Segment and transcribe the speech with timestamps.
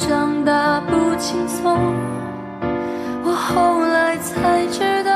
[0.00, 1.94] 长大不轻松，
[3.22, 5.12] 我后来才知道，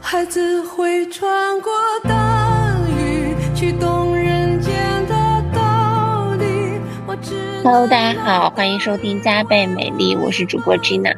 [0.00, 1.72] 孩子会穿过
[2.02, 4.74] 大雨去懂人间
[5.06, 5.14] 的
[5.54, 6.80] 道理。
[7.06, 11.16] 我知道 Hello，大家好，欢迎收听加倍美丽，我是主播 Gina。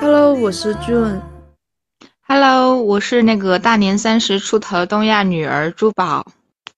[0.00, 1.20] Hello，我是 June。
[2.28, 6.24] Hello，我是那个大年三十出头的东亚女儿珠宝。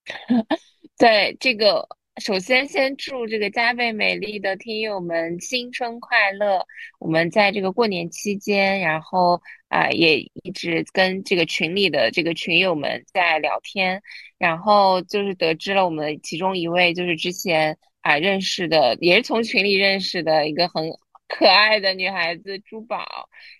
[0.98, 1.86] 对这个，
[2.22, 6.64] 首先先祝这个加倍美丽的听友们新春快乐。
[6.98, 14.00] 我们在这个过年期间，然后啊、也一直跟这个群里的这个群友们在聊天，
[14.38, 20.88] 然后就是得知了我们其中一位就是之前啊、认识的，也是从群里认识的一个很
[21.28, 23.04] 可爱的女孩子珠宝，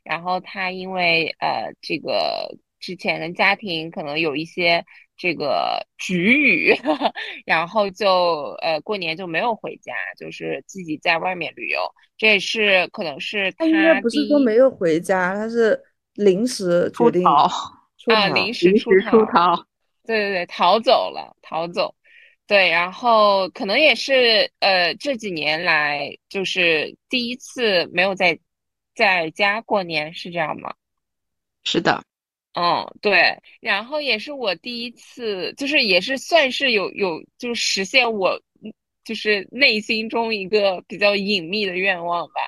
[0.04, 4.84] 然后她因为呃这个之前跟家庭可能有一些
[5.16, 6.74] 这个局语，
[7.46, 11.80] 然后就呃过年就没有回家，就是自己在外面旅游。
[12.16, 15.78] 这也是可能是他应该不是说没有回家，他是
[16.14, 17.48] 临时决定逃啊
[17.98, 19.66] 出逃临时出临时出逃逃。
[20.04, 21.94] 对对对，逃走了，逃走。
[22.46, 28.38] 对，然后可能也是呃这几年来就是第一次没有在
[28.94, 30.72] 在家过年，是这样吗？
[31.64, 32.04] 是的，
[32.58, 38.40] 嗯，对，然后也是我第一次，就是也是算是有有就是实现我
[39.04, 42.40] 就是内心中一个比较隐秘的愿望吧。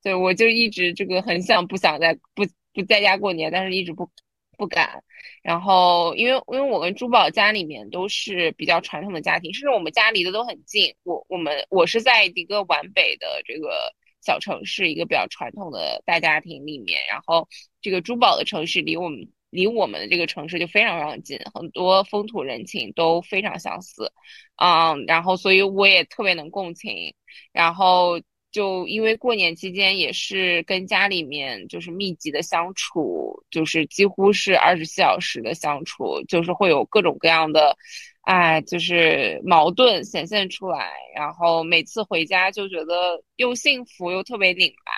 [0.00, 4.08] 对，我就一直这个很想不想在不不在家过年，但是一直不
[4.56, 5.02] 不敢。
[5.42, 10.94] 然后因为因为我跟珠宝家里面都是比较传统的家庭，甚至我们家离得都很近。
[11.02, 13.92] 我我们我是在一个皖北的这个
[14.24, 17.48] 小城市，一个比较传统的大家庭里面，然后
[17.80, 24.12] 这个珠宝的城市离我们离我们的这个城市就非常非常近，很多风土人情都非常相似，
[24.56, 27.14] 嗯，然后所以我也特别能共情，
[27.52, 37.76] 然后就因为过年期间也是跟家里面就是密集的相处，就是几乎是二十四小时的相处，就是会有各种各样的。
[38.22, 44.92] 哎，就是矛盾显现出来，然后每次回家就觉得又幸福又特别拧巴，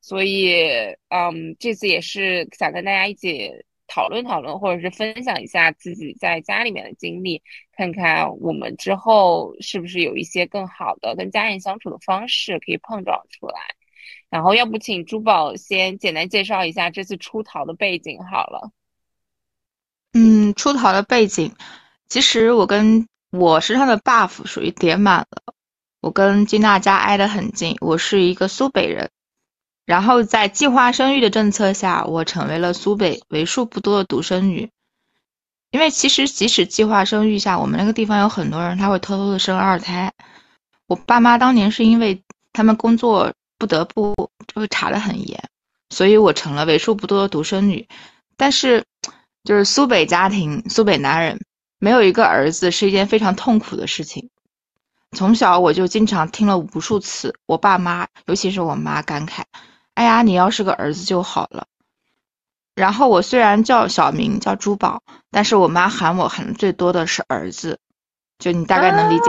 [0.00, 0.52] 所以，
[1.08, 3.48] 嗯，这次也是想跟大家一起
[3.94, 7.42] 讨论讨论，或者是分享一下自己在家里面的经历，
[7.76, 13.60] 看看我们之后是不是有一些更好的跟家人相处的方式可以碰撞出来。
[14.30, 18.70] 然后，要不请珠宝先简单介绍一下这次出逃的背景好了。
[20.14, 21.54] 嗯，出逃的背景，
[22.08, 25.52] 其实我跟我身上的 buff 属于叠满了。
[26.00, 29.10] 我跟金娜家挨得很近，我是一个苏北人。
[29.84, 34.70] 然后在计划生育的政策下，我成为了苏北为数不多的独生女。
[35.70, 40.12] 因为其实即使计划生育下，我们那个地方有很多人他会偷偷的生二胎。
[40.86, 42.22] 我爸妈当年是因为
[42.52, 44.14] 他们工作不得不
[44.46, 45.42] 就会查得很严，
[45.88, 47.88] 所以我成了为数不多的独生女。
[48.36, 48.84] 但是，
[49.44, 51.40] 就是苏北家庭，苏北男人
[51.78, 54.28] 没有一个儿子是一件非常痛苦的事情。
[55.16, 59.42] 从小我就经常听了无数次我爸妈，尤其是我妈感慨
[59.94, 61.66] ：“哎呀，你要是个儿子就好了。”
[62.74, 67.78] 然后我虽然叫小名叫珠宝，但是我妈喊我喊的最多的是儿子，
[68.38, 69.24] 就你大概能理解。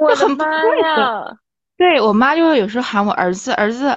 [0.00, 1.38] 我很不妈对呀！
[1.76, 3.96] 对我妈就有时候喊我儿子儿子，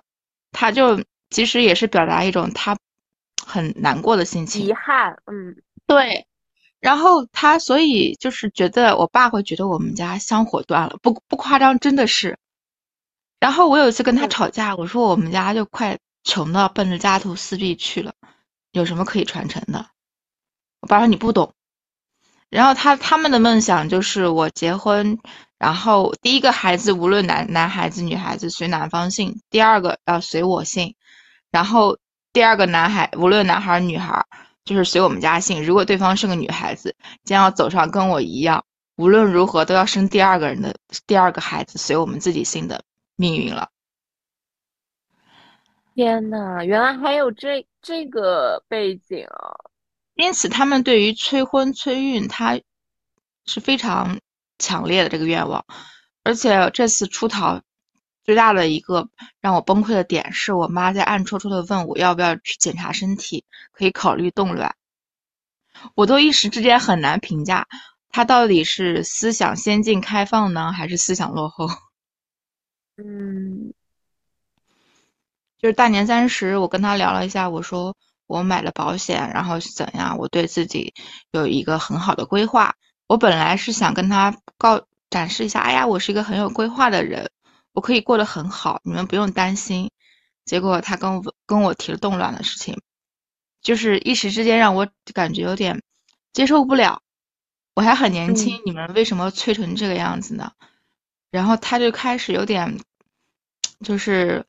[0.52, 2.78] 她就其实也是表达一种她
[3.46, 4.66] 很难过的心情。
[4.66, 5.56] 遗憾，嗯，
[5.88, 6.28] 对，
[6.80, 12.38] 然后她所以就是觉得我爸会觉得我们家香火断了，不不夸张，真的是。
[13.46, 18.12] 然后我有一次跟他嗯吵架，我说我们家就快穷到奔着家徒四壁去了，
[18.72, 19.86] 有什么可以传承的？
[20.82, 21.54] 我爸说你不懂。
[22.50, 25.20] 然后他他们的梦想就是我结婚，
[25.60, 30.96] 然后第一个孩子无论男男孩子女孩子随男方姓，第二个要随我姓，
[31.52, 32.00] 然后
[32.34, 34.26] 第二个男孩无论男孩儿女孩儿
[34.64, 35.64] 就是随我们家姓。
[35.64, 38.66] 如果对方是个女孩子，将要走上跟我一样，
[38.96, 40.76] 无论如何都要生第二个人的
[41.06, 42.84] 第二个孩子随我们自己姓的
[43.16, 43.70] 命运了。
[45.94, 49.56] 天呐，原来还有这这个背景啊！
[50.16, 52.60] 因此，他们对于催婚催孕，他
[53.46, 54.20] 是非常
[54.58, 55.66] 强烈的这个愿望。
[56.24, 57.62] 而且这次出逃
[58.24, 59.08] 最大的一个
[59.40, 64.76] 让我崩溃的点，是我妈在暗戳戳的问我要不要去检查身体，可以考虑冻卵。
[65.94, 67.68] 我都一时之间很难评价
[68.10, 71.70] 她到底是思想先进开放呢，还是思想落后。
[72.98, 73.74] 嗯
[75.58, 77.96] 就是大年三十，我跟他聊了一下，我说
[78.28, 80.94] 我买了保险，然后是怎样，我对自己
[81.32, 82.76] 有一个很好的规划。
[83.08, 87.32] 我本来是想跟他告展示一下，哎呀，我是一个很有规划的人，
[87.74, 89.90] 我可以过得很好，你们不用担心。
[90.44, 92.80] 结果他跟我跟我提了动乱的事情，
[93.62, 95.82] 就是一时之间让我感觉有点
[96.34, 97.02] 接受不了。
[97.74, 100.52] 我还很年轻，你们为什么催成这个样子呢？
[101.36, 102.80] 然后他就开始有点，
[103.84, 104.46] 就是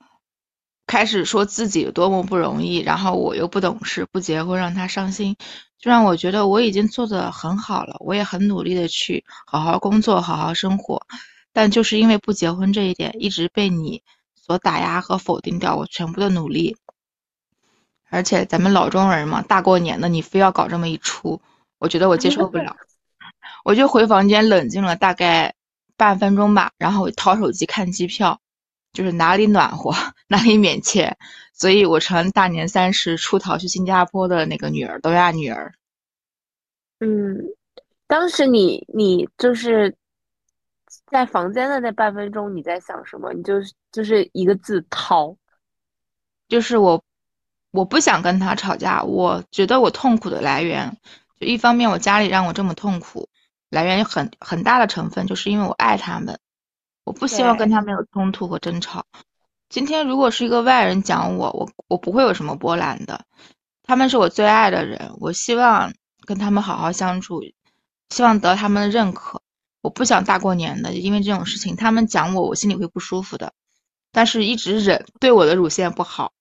[0.86, 5.36] 开始说自己有多么不容易，然后我又不懂事，不结婚让他伤心，
[5.80, 11.04] 就让我觉得我已经做得很好了，我也很努力的去好好工作，好好生活，
[11.52, 14.04] 但就是因为不结婚这一点，一直被你
[14.36, 16.76] 所打压和否定掉我全部的努力。
[18.10, 21.40] 而且咱们老中人嘛，大过年的你非要搞这么一出，
[21.80, 22.76] 我觉得我接受不了，
[23.64, 25.52] 我就回房间冷静了大概。
[25.96, 28.40] 半分钟吧，然后我掏手机看机票，
[28.92, 29.92] 就是哪里暖和
[30.28, 31.16] 哪里免签，
[31.52, 35.74] 所以我成大年三十出逃去新加坡的那个女儿，东亚女儿。
[37.00, 37.36] 嗯，
[38.06, 39.94] 当时你你就是
[41.06, 43.32] 在房间的那半分钟，你在想什么？
[43.32, 45.36] 你就是就是一个字掏，
[46.48, 47.02] 就是我
[47.70, 50.96] 我不想跟他吵架，我觉得我痛苦的来源，
[51.38, 53.28] 就一方面我家里让我这么痛苦。
[53.76, 56.38] 来源于很很大的成分，就是因为我爱他们，
[57.04, 59.04] 我不希望跟他们有冲突和争吵。
[59.68, 63.26] 今天如果是一个外人讲我，我我不会有什么波澜的。
[63.82, 65.92] 他们是我最爱的人，我希望
[66.24, 67.42] 跟他们好好相处，
[68.08, 69.42] 希望得到他们的认可。
[69.82, 73.52] 我不想大过年的，因为这种事情，他们讲我，我心里会不舒服的。
[74.10, 76.32] 但是一直忍，对我的乳腺不好。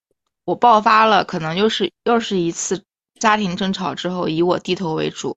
[0.46, 2.82] 我爆发了，可能又是又是一次
[3.20, 5.36] 家庭争吵之后，以我低头为主。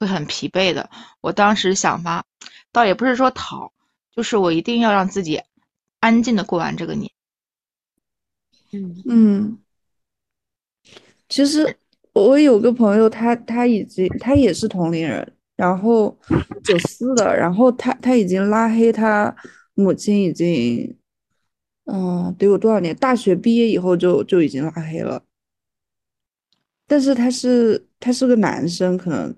[0.00, 0.88] 会很疲惫的。
[1.20, 2.24] 我当时想法，
[2.72, 3.70] 倒也不是说逃，
[4.16, 5.40] 就是我一定要让自己
[6.00, 7.12] 安静的过完这个年。
[8.72, 9.58] 嗯嗯，
[11.28, 11.76] 其实
[12.14, 16.18] 我有个朋友，他他已经他也是同龄人，然后
[16.64, 19.34] 九四的，然后他他已经拉黑他
[19.74, 20.96] 母亲，已经
[21.84, 22.96] 嗯得有多少年？
[22.96, 25.22] 大学毕业以后就就已经拉黑了。
[26.86, 29.36] 但是他是他是个男生，可能。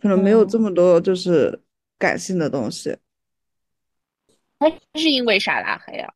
[0.00, 1.60] 可能没有这么多就是
[1.98, 2.96] 感性的东西。
[4.58, 6.12] 他是因为啥拉黑啊？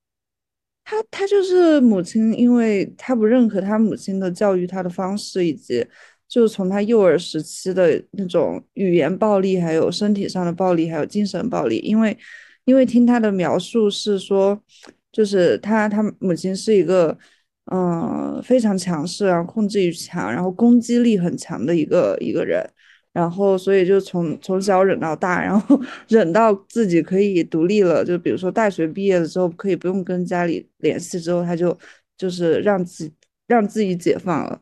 [0.84, 5.86] 他他就是母亲，因为他不认可他母亲的教育他的方式，以及
[6.28, 11.78] 就是从他幼儿时期的那种语言暴力，还有身体上的暴力，还有精神暴力。
[11.78, 12.18] 因为
[12.64, 14.60] 因为听他的描述是说，
[15.12, 17.16] 就是他他母亲是一个
[17.72, 22.68] 嗯非常强势，然后控制欲强，然后攻击力很强的一个一个人。
[23.12, 25.78] 然后，所以就从从小忍到大，然后
[26.08, 28.02] 忍到自己可以独立了。
[28.02, 31.78] 就比如说大学毕业了之后，可以不用跟家里联系之后，他就
[32.16, 33.14] 就是让自己
[33.46, 34.60] 让自己解放了。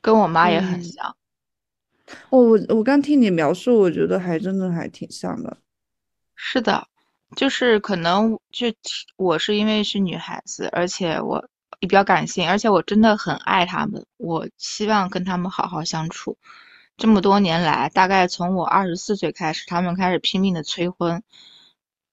[0.00, 1.16] 跟我妈也很像。
[2.30, 5.56] 哦，我我刚听你描述，我觉得还真的还挺像的。
[6.34, 6.88] 是的，
[7.36, 8.66] 就是可能就
[9.16, 11.48] 我是因为是女孩子，而且我。
[11.80, 16.36] 也比较感性，而且我真的很爱他们，我希望跟他们好好相处。
[16.96, 21.22] 这么多年来，大概从我二十四岁开始，他们开始拼命的催婚，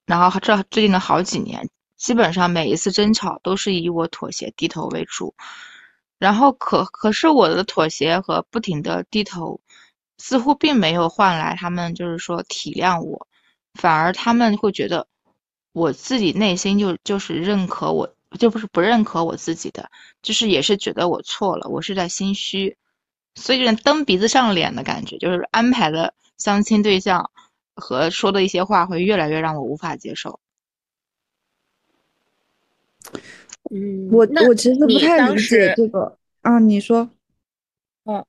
[0.06, 5.34] 然后这最近的好几年，基本上每一次争吵都是以我妥协低头为主。
[6.20, 9.62] 然后可可是我的妥协和不停的低头，
[10.18, 13.28] 似乎并没有换来他们就是说体谅我，
[13.74, 15.08] 反而他们会觉得
[15.72, 18.14] 我自己内心就就是认可我。
[18.38, 19.90] 就不是不认可我自己的，
[20.22, 22.76] 就是也是觉得我错了，我是在心虚，
[23.36, 27.30] 所以有点蹬鼻子上脸的感觉，就是安排的相亲对象
[27.76, 30.40] 和说的一些话会越来越让我无法接受。
[33.72, 37.10] 嗯，我我其实不太理解这个啊，你说，
[38.06, 38.26] 嗯，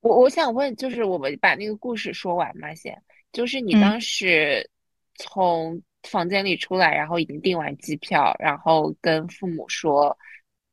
[0.00, 3.02] 我我想问，就是我们把那个故事说完嘛，先，
[3.32, 4.68] 就是你当时
[5.16, 5.82] 从。
[6.04, 10.16] 房间里出来，然后已经订完机票，然后跟父母说：“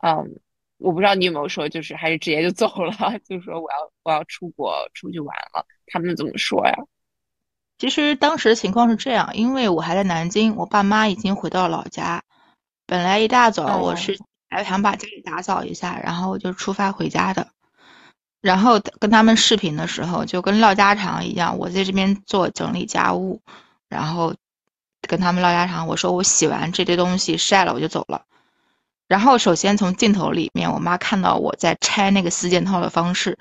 [0.06, 0.40] 嗯，
[0.78, 2.94] 我不知道你有没有说，就是还是直接就走了，
[3.28, 6.74] 就说我要我要出国出去玩了。”他们怎么说呀？
[7.78, 12.22] 其实当时情况是这样，因为我还在南京，我爸妈已经回到老家。
[12.86, 14.18] 本来一大早我是
[14.50, 17.48] 还想把家里打扫一下，然后就出发回家的。
[18.42, 23.42] 然后跟他们视频的时候，就跟唠家常一样，我在这边做整理家务，
[23.90, 24.34] 然后。
[25.06, 28.24] 跟他们唠家常，我说我洗完这堆东西晒了，我就走了。
[29.08, 33.38] 然后首先从镜头里面，我妈看到我在拆那个四件套的方式，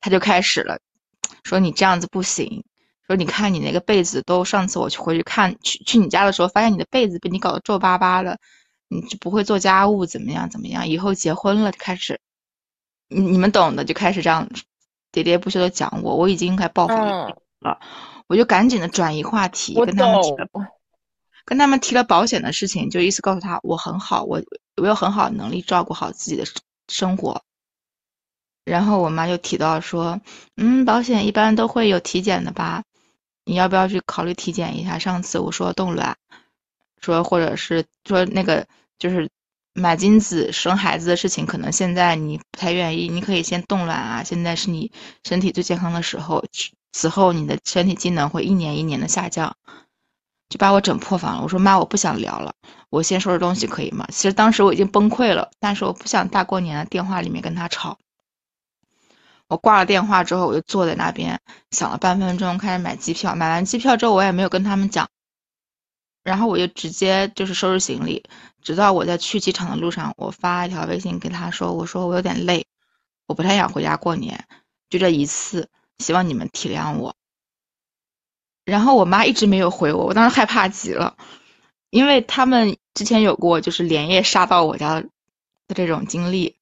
[0.00, 0.78] 她就开始了，
[1.42, 2.64] 说你这样子不行，
[3.06, 8.38] 说你看你那个被子都，上次我去回去看去去你家的时候，发现你的被子被你搞得皱巴巴的，
[8.88, 10.86] 你就不会做家务，怎么样怎么样？
[10.86, 12.20] 以后结婚了就开始，
[13.08, 14.48] 你你们懂的，就开始这样
[15.12, 17.36] 喋喋不休的讲我，我已经快爆发了。
[17.60, 17.78] 了，
[18.28, 20.14] 我就赶紧的转移话题，跟他们
[21.44, 24.42] 跟他们提了保险的事情，就意思告诉他我很好，我
[24.76, 26.44] 我有很好的能力照顾好自己的
[26.88, 27.42] 生活。
[28.64, 30.20] 然后我妈就提到说，
[30.56, 32.84] 嗯，保险一般都会有体检的吧？
[33.44, 34.98] 你要不要去考虑体检一下？
[34.98, 36.16] 上次我说冻卵，
[37.00, 38.66] 说或者是说那个
[38.98, 39.28] 就是
[39.72, 44.22] 买精子生孩子的事情，可能现在你不太愿意，你可以先冻卵啊。
[44.22, 44.92] 现在是你
[45.24, 46.44] 身体最健康的时候，
[46.92, 49.56] 此后你的身体机能会一年一年的下降，
[50.50, 51.42] 就把我整破防了。
[51.42, 52.52] 我说妈，我不想聊了，
[52.90, 54.06] 我先收拾东西可以吗？
[54.10, 57.96] 其实当时我已经崩溃了，但是我不想大过年的电话里面跟他吵。
[59.46, 61.40] 我挂了电话之后，我就坐在那边
[61.70, 63.34] 想了半分钟，开始买机票。
[63.34, 65.08] 买完机票之后，我也没有跟他们讲，
[66.24, 68.24] 然后我就直接就是收拾行李。
[68.62, 72.66] 直到我在去机场的路上，我发一条微信给他说：“我说我有点累，
[73.26, 74.44] 我不太想回家过年，
[74.88, 77.14] 就这一次，希望你们体谅我。”
[78.70, 81.16] 然后我妈一直没有回我，我当时害怕极了，
[81.90, 86.56] 因为他们之前有过就是连夜杀到我家的这种经历，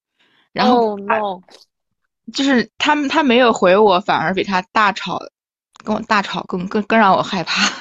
[0.53, 0.91] 然后。
[0.91, 1.43] Oh no！
[2.31, 5.19] 就是他们，他没有回我，反而比他大吵，
[5.83, 7.73] 跟我大吵更更更让我害怕。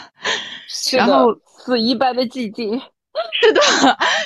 [0.93, 2.81] 然后死一般的寂静。
[3.41, 3.61] 是的，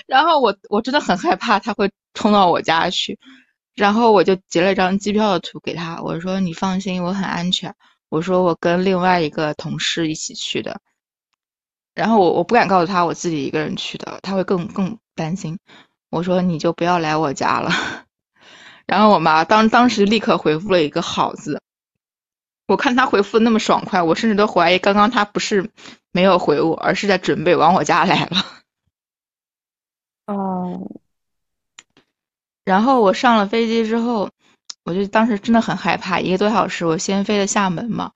[0.05, 3.17] 然后我我真的很害怕他会冲到我家去，
[3.73, 7.73] 然后我就截了一张机票的图给他，我说你放心，我很安全。
[8.11, 10.81] 我说我跟另外一个同事一起去的，
[11.93, 15.57] 然后我我不敢告诉他我自己一个人去的，他会更更担心。
[16.09, 17.71] 我说你就不要来我家了。
[18.85, 21.61] 然后我妈当当时立刻回复了一个好字，
[22.67, 25.71] 我看他回复的那么爽快，我甚至都怀疑刚刚他不是
[26.11, 28.45] 没有回我，而是在准备往我家来了。
[30.27, 30.85] 哦。
[32.65, 34.29] 然后我上了飞机之后，
[34.83, 38.11] 我就当时真的很害怕，一个多小时，我先飞的厦门嘛，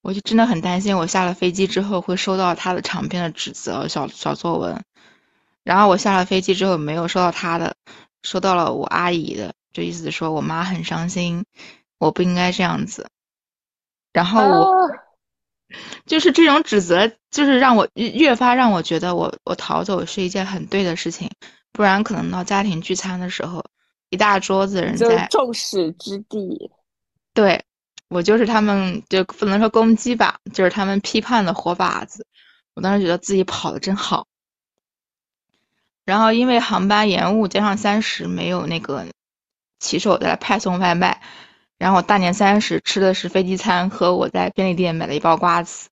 [0.00, 4.82] 我就真的很担心，我下了飞机之后会收到他的长篇的指责小小作文。
[5.64, 7.74] 然后我下了飞机之后没有收到他的，
[8.22, 9.52] 收到了我阿姨的。
[9.70, 11.44] 就意思说我妈很伤心，
[11.98, 13.06] 我不应该这样子。
[14.14, 14.90] 然后我
[16.06, 21.30] 就是这种指责，就是让我越发让我觉得我我逃走是一件很对的事情，
[21.70, 23.62] 不然可能到家庭聚餐的时候，
[24.10, 26.70] 一大桌子人在众矢之的。
[27.34, 27.64] 对，
[28.08, 32.26] 我就是他们就不能说攻击吧，就是他们批判的活靶子。
[32.74, 34.26] 我当时觉得自己跑的真好。
[36.04, 39.06] 然后因为航班延误，加上三十没有那个。
[39.80, 41.22] 骑手在派送外卖，
[41.78, 45.88] 然后大年三十吃的是飞机餐和我在便利店买了一包瓜子，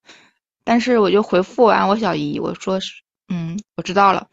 [0.65, 4.27] 但是我就回复完我小姨，我说是，嗯，我知道了，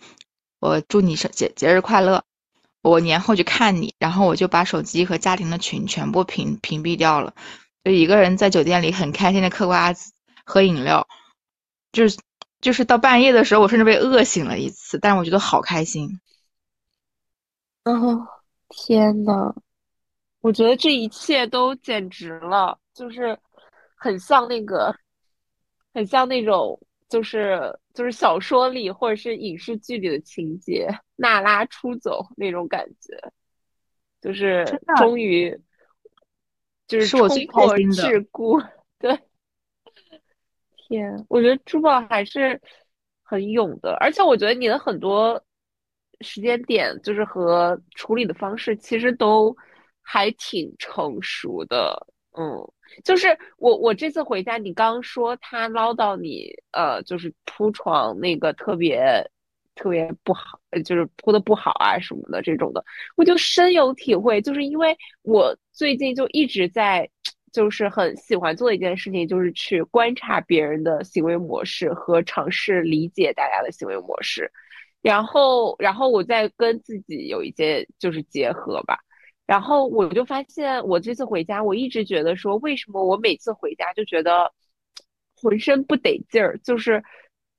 [0.60, 2.24] 我祝你生节节日快乐，
[2.84, 7.34] 我年后去看你，然后我就把手机和家庭的群全部屏屏蔽掉了，
[7.84, 10.12] 就一个人在酒店里很开心的嗑瓜子
[10.46, 11.08] 喝饮料，
[11.92, 12.20] 就是
[12.62, 16.20] 就是到半夜的时候，我甚至被饿醒了一次，但是我觉得好开心，
[17.86, 18.28] 哦。
[18.76, 19.54] 天呐，
[20.42, 23.38] 我觉得这一切都简直了，就是
[23.96, 24.92] 很像那个，
[25.94, 33.32] 很像那种，就是就是小说里或者是影视剧里的情节，娜拉出走那种感觉，
[34.22, 34.66] 就是
[34.98, 35.58] 终于，
[36.88, 38.68] 就是冲破桎梏，
[39.00, 39.20] 对。
[40.76, 42.62] 天，我觉得珠宝还是
[43.22, 45.44] 很勇的，而且我觉得你的很多。
[46.22, 49.54] 时间点就是和处理的方式，其实都
[50.02, 52.08] 还挺成熟的。
[52.38, 52.58] 嗯，
[53.04, 59.04] 就是我我这次回家，你刚说他唠叨你，呃，就是铺床那个特别
[59.76, 62.84] 特别不好，就是铺的不好啊什么的这种的，
[63.16, 64.42] 我就深有体会。
[64.42, 67.10] 就是因为我最近就一直在，
[67.52, 74.52] 就是很喜欢做一件事情，就是去观察别人的行为模式和尝试理解大家的行为模式。
[75.02, 79.00] 然后，然后我再跟自己有一些就是结合吧。
[79.46, 84.54] 然后我就发现，我这次回家，我一直觉得说，为什么我每次回家就觉得
[85.36, 87.04] 浑身不得劲儿，就是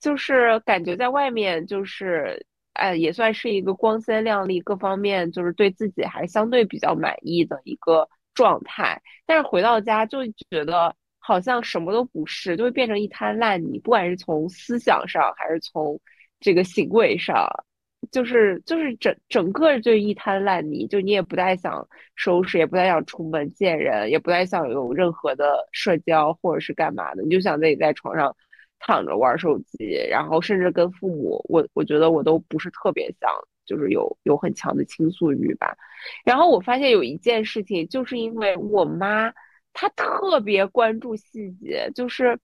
[0.04, 2.44] 就是感觉在外面就是，
[2.74, 9.00] 哎，也算是一个光鲜亮丽，各方面就是对自己还相对比较满意的一个状态。
[9.24, 10.18] 但是回到家就
[10.50, 15.98] 觉得好像什么都不是，就会变成一滩烂泥，不管是从思想上还是从。
[16.40, 17.48] 这个行为上，
[18.10, 28.36] 就是就是整整个就一滩烂泥，就你也不太想收拾，也不太想出门见人，也不太想有任何的社交或者是干嘛的，你就想自己在床上
[28.86, 33.30] 躺着玩手机，然后甚至跟父母，我我觉得我都不是特别想，
[33.64, 35.74] 就是有有很强的倾诉欲吧。
[36.22, 39.32] 然后我发现有一件事情，就是因为我妈
[39.72, 42.38] 她特别关注细节，就是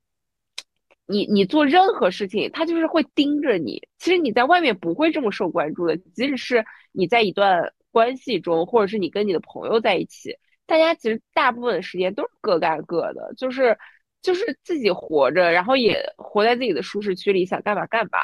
[1.07, 3.87] 你你做任何事情，她就是会盯着你。
[3.99, 10.35] 其实你在外面不会这么受关注的，即使是你在一段关系中，或者是你跟你的朋友在一起，
[10.67, 13.77] 大家其实大部分的时间都是各干各的，就是
[14.23, 18.19] 就是自己活着，然后也活在自己的舒适区里，想干嘛干嘛。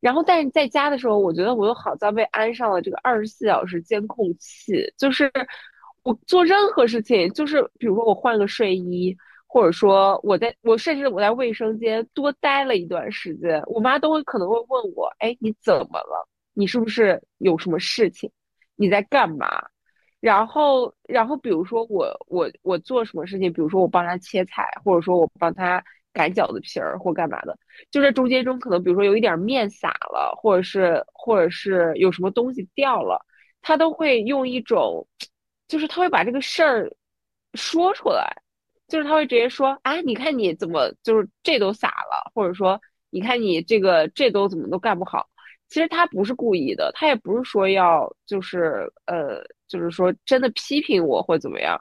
[0.00, 5.32] 然后，但是在家的时候，我觉得我又好像被安上了这个二十四小时监控器，就是
[6.02, 16.28] 我做任何事情，就是比如说我换个睡衣，或者说我在我甚至我在卫生间多待了一段时间，我妈都会可能会问我，哎，你怎么了？
[16.52, 18.30] 你是不是有什么事情？
[18.76, 19.46] 你在干嘛？
[20.20, 25.82] 然后，然后比如说我我我做什么事情，比如说我帮他切菜，或者说我帮他。
[26.16, 27.54] 擀饺子皮儿或干嘛的，
[27.90, 33.22] 就在中间中可能，比如说有一点面撒了，或者是或者是有什么东西掉了，
[33.60, 35.06] 他都会用一种，
[35.68, 36.90] 就是他会把这个事儿
[37.52, 38.34] 说出来，
[38.88, 42.80] 就是他会直接说啊，你看你怎么就是这都撒了，或者说
[43.10, 45.28] 你看你这个这都怎么都干不好，
[45.68, 51.80] 其实他不是故意的，他也不是说要就是呃就是说真的批评我或怎么样。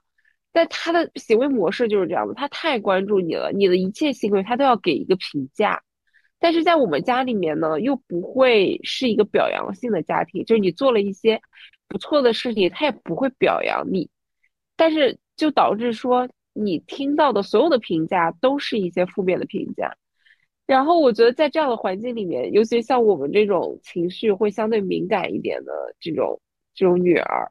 [0.52, 5.82] 但他的行为模式就是这样的，他太关注你了，你的一切行为他都要给一个评价。
[6.40, 11.42] 但是在我们家里面呢，又不会是一个表扬性的家庭，就是你做了一些
[11.88, 14.10] 不错的事情，他也不会表扬你。
[14.76, 19.96] 但是就导致说，你听到的所有的评价都是一些负面的评价。
[20.68, 26.40] 然后我觉得在这样的环境里面，尤其像我们这种情绪会相对敏感一点的这种
[26.74, 27.50] 这种女儿。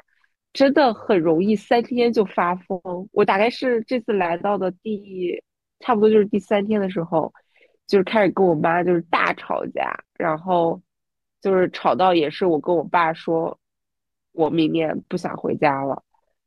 [0.52, 2.80] 真的很容易三天就发疯。
[3.10, 5.42] 我大概是这次来到的第，
[5.80, 7.32] 差不多就是第三天的时候，
[7.88, 10.80] 就是开始跟我妈就是大吵架，然后
[11.40, 13.58] 就是吵到也是我跟我爸说，
[14.30, 16.04] 我明年不想回家了。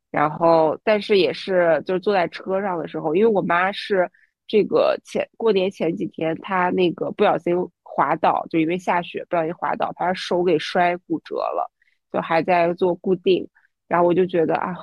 [0.10, 4.10] 然后但是也是就是坐在车上的时候，因为我妈是
[4.48, 11.72] 这个前过年前几天他那个不小心滑倒，就因为下雪不小心滑倒，把手给摔骨折了，
[12.12, 13.48] 就还在做固定。
[13.88, 14.76] 然后我就觉得啊，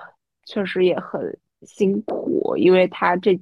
[0.46, 3.40] 确实也很辛苦，因为他这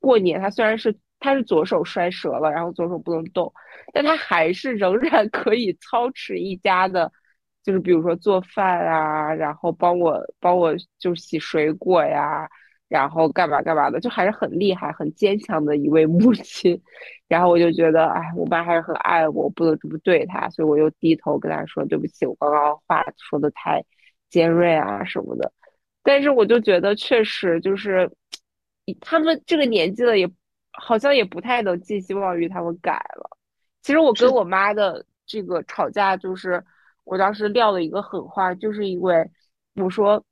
[0.00, 3.52] 过年，他虽然是他是左手摔折了，然后左手不能动，
[3.92, 7.12] 但他还是仍然可以操持一家的，
[7.62, 12.48] 就是比如说做饭啊，然后帮我帮我就洗水果呀，
[12.92, 16.80] 然后干嘛干嘛的，就还是很厉害、很坚强的一位母亲。
[17.28, 23.84] 然后我就觉得，哎，我妈还是很爱我，不能这么对她，所以我又低头跟她说对不起，我刚刚话说的太。
[24.32, 25.52] 尖锐啊什么的，
[26.02, 28.10] 但是我就觉得确实就是，
[28.98, 30.26] 他们这个年纪了，也
[30.72, 33.36] 好像也不太能寄希望于他们改了。
[33.82, 36.64] 其实我跟我妈的这个吵架，就是
[37.04, 39.22] 我当时撂了一个狠话，就是因为
[39.74, 40.24] 我说，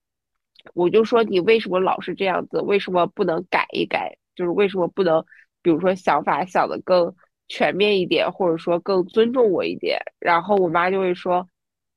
[0.75, 2.61] 我就说你为什么老是这样子？
[2.61, 4.17] 为什么不能改一改？
[4.35, 5.25] 就是为什么不能，
[5.63, 7.15] 比如说想法想的更
[7.49, 10.01] 全面一点，或者说更尊重我一点？
[10.19, 11.49] 然后我妈就会说，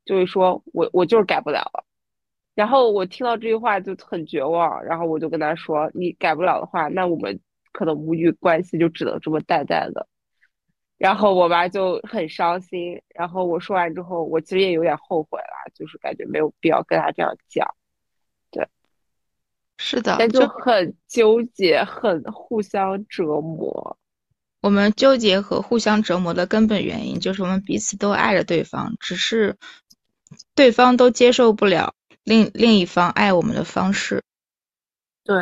[0.05, 1.85] 就会说我我就是改不了了。
[2.55, 7.39] 然后我听到这句话就很绝望，然后我就跟他说：“你改不了的话，那我们
[7.71, 10.07] 可能母女关系就只能这么淡淡的。”
[10.99, 13.01] 然后我妈就很伤心。
[13.15, 17.67] 然后我说完之后，我其实也有点后悔了，就是感觉没有必要跟他这样讲。
[19.77, 23.97] 对，是的，但就很纠结，很互相折磨。
[24.61, 29.57] 我们纠结和互相折磨的根本原因，就是我们彼此都爱着对方，只是。
[30.55, 34.23] 对方都接受不了另另一方爱我们的方式。
[35.23, 35.35] 对，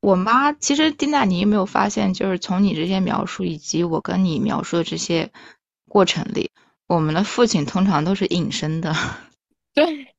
[0.00, 5.32] 我妈其实丁娜，你有没有发现，就是从你这些描述以及我跟你描述的这些
[5.88, 6.52] 过程里，
[6.86, 8.94] 我们的父亲通常都是隐身的。
[9.74, 10.14] 对，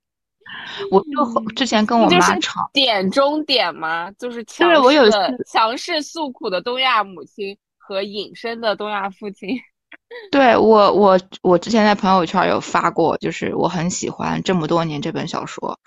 [0.89, 4.11] 我就之前跟我妈吵，点中点嘛？
[4.11, 9.59] 就是强势的强势诉苦的东亚母亲和隐身的东亚父亲。
[10.31, 15.79] 对我，我我之前在朋友圈有发过，就是我很喜欢这么多年这本小说，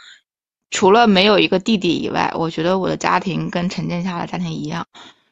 [0.71, 4.87] 除了没有一个弟弟以外，我觉得我的家庭跟陈建夏的家庭一样，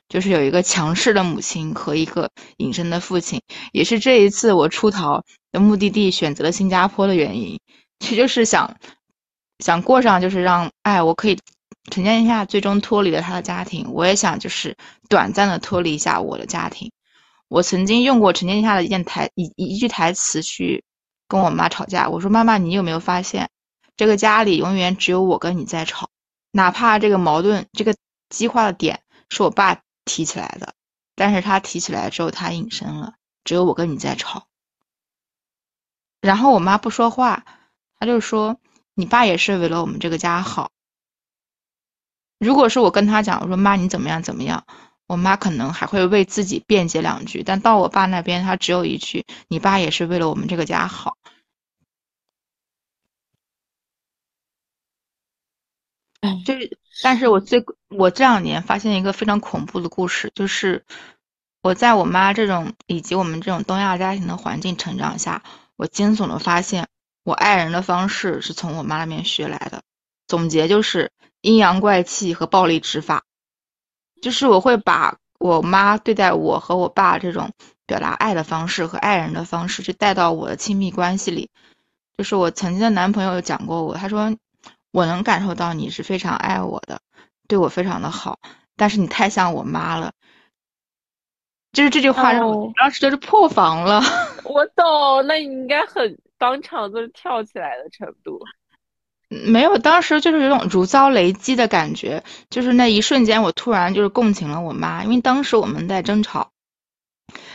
[0.09, 3.41] 就是有一个强势的母亲和一个隐身的父亲，
[3.73, 7.61] 也是这一次我出逃的目的地选择了新加坡的原因，
[7.99, 8.77] 其实就是想
[9.63, 11.39] 想过上就是让哎，我可以
[11.91, 14.77] 陈建夏最终脱离了他的家庭，我也想就是
[15.09, 16.91] 短暂的脱离一下我的家庭。
[17.47, 20.83] 我曾经用过陈建夏的一件台一一句台词去
[21.29, 22.09] 跟我妈吵架。
[22.09, 23.51] 我说：“妈妈，你有没有发现，
[23.97, 26.11] 这个家里永远只有我跟你在吵，
[26.51, 27.95] 哪怕这个矛盾、这个
[28.31, 30.75] 激化的点是我爸提起来的，
[31.15, 34.49] 但是他提起来之后他隐身了，只有我跟你在吵。”
[36.21, 37.45] 然后我妈不说话，
[37.99, 38.59] 她就说
[38.95, 40.71] ：“你爸也是为了我们这个家好。”
[42.39, 44.67] 如果是我跟他讲，我说妈你怎么样怎么样，
[45.07, 51.17] 我妈可能还会为自己辩解两句，但到我爸那边，他只有一句：你爸也是为了我们这个家好。
[56.45, 60.85] 就是，但是我最我这两年发现一个非常恐怖的故事，就是
[61.63, 65.43] 我在我妈这种以及我们这种东亚家庭的环境成长下，
[65.77, 66.89] 我惊悚的发现，
[67.25, 69.83] 我爱人的方式是从我妈那边学来的。
[70.27, 73.23] 总结就是阴阳怪气和暴力执法，
[74.21, 77.51] 就是我会把我妈对待我和我爸这种
[77.87, 81.51] 表达爱的方式和爱人的方式，就带到我的亲密关系里。
[82.17, 84.37] 就是我曾经的男朋友讲过我，他说。
[84.95, 87.01] 我能感受到你是非常爱我的，
[87.49, 88.39] 对我非常的好，
[88.77, 90.13] 但是你太像我妈了，
[91.73, 94.03] 就是这句话让我当时就是破防了。
[94.45, 98.41] 我懂，那你应该很当场就是跳起来的程度。
[99.29, 106.51] 没有，当时就是有种如遭雷击的感觉，就是那一瞬间我突然就是共情了我妈，因为当时我们在争吵，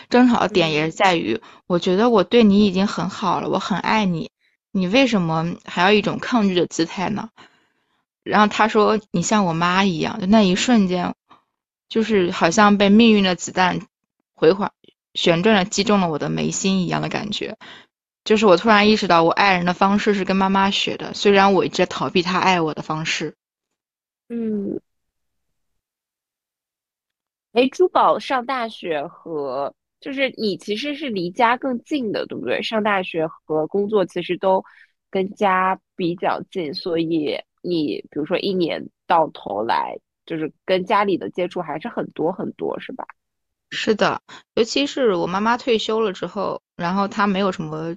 [0.09, 4.31] 争吵的点也是在于，我觉得我对你已经很好了，我很爱你。
[4.71, 7.29] 你为什么还要一种抗拒的姿态呢？
[8.23, 11.13] 然后他说：“你像我妈一样。”就那一瞬间，
[11.87, 13.79] 就是好像被命运的子弹
[14.37, 14.71] 回环
[15.13, 17.57] 旋转着击中了我的眉心一样的感觉。
[18.23, 23.35] 就是我突然意识到，我爱人的方式是跟妈妈学的，虽然我一直在逃避他爱我的方式。
[24.29, 24.79] 嗯。
[27.51, 29.73] 哎，珠宝上大学和。
[29.99, 32.61] 就是你其实是离家更近的，对不对？
[32.61, 34.63] 上大学和工作其实都
[35.09, 39.97] 跟家比较近，所以你比如说一年到头来，
[40.27, 43.07] 就是跟家里的接触还是很多很多，是吧？
[43.69, 44.21] 是的，
[44.55, 47.95] 尤其是我妈妈退休了之后，然后她没有什么，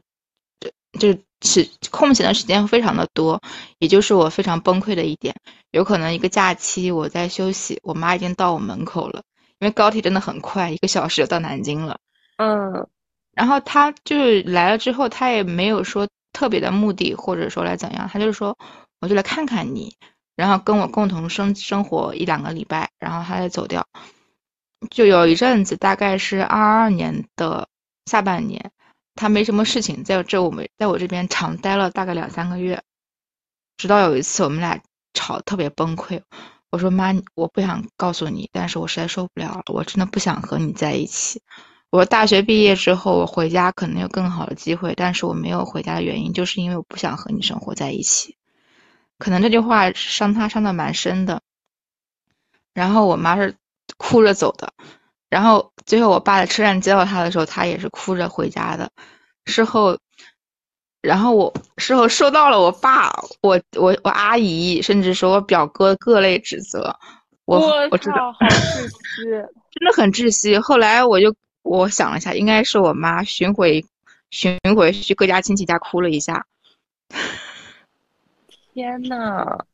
[0.99, 3.41] 就就是空闲的时间非常的多，
[3.79, 5.35] 也就是我非常崩溃的一点。
[5.71, 9.23] 有可能一个假期我在休息，我妈已经到我门口了。
[9.61, 11.99] 因为高铁真的很快，一个小时就到南京了。
[12.39, 12.89] 嗯，
[13.35, 18.57] 然后她就是来了之后，她也没有说特别的目的，或者说来怎样，她就是说
[19.01, 19.95] 我就来看看你，
[20.35, 23.87] 然后跟我共同生生活一两个礼拜，然后她再走掉。
[24.89, 27.69] 就有一阵子，大概是二二年的
[28.07, 28.71] 下半年，
[29.15, 32.83] 他没什么事情，在这我们在我这边长待了大概两三个月，
[33.77, 34.81] 直到有一次我们俩
[35.13, 36.23] 吵特别崩溃。
[36.71, 41.43] 我说妈，我不想告诉你，但是我实在受不了了，我真的不想和你在一起。
[41.91, 48.37] 我大学毕业之后，我回家可能有更好的机会，但是我没有回家的原因，就是因为我不想和你生活在一起。
[49.19, 51.43] 可能这句话伤他伤的蛮深的。
[52.73, 53.57] 然后我妈是
[53.97, 54.73] 哭着走的，
[55.29, 58.91] 然后最后我爸在车站接到他的时候，他也是哭着回家的。
[59.47, 59.99] 事后。
[61.03, 66.95] 然后我事后收到了我爸、我我我阿姨，甚至说我表哥各类指责。
[67.47, 67.59] 我
[67.91, 69.25] 我知道，好窒息，
[69.73, 70.59] 真的很窒息。
[70.59, 73.83] 后来我就我想了一下，应该是我妈巡回
[74.29, 76.45] 巡回去各家亲戚家哭了一下。
[78.75, 79.65] 天呐，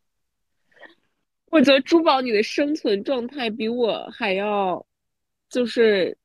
[1.50, 4.84] 我觉得珠宝你的生存状态比我还要，
[5.48, 6.16] 就是。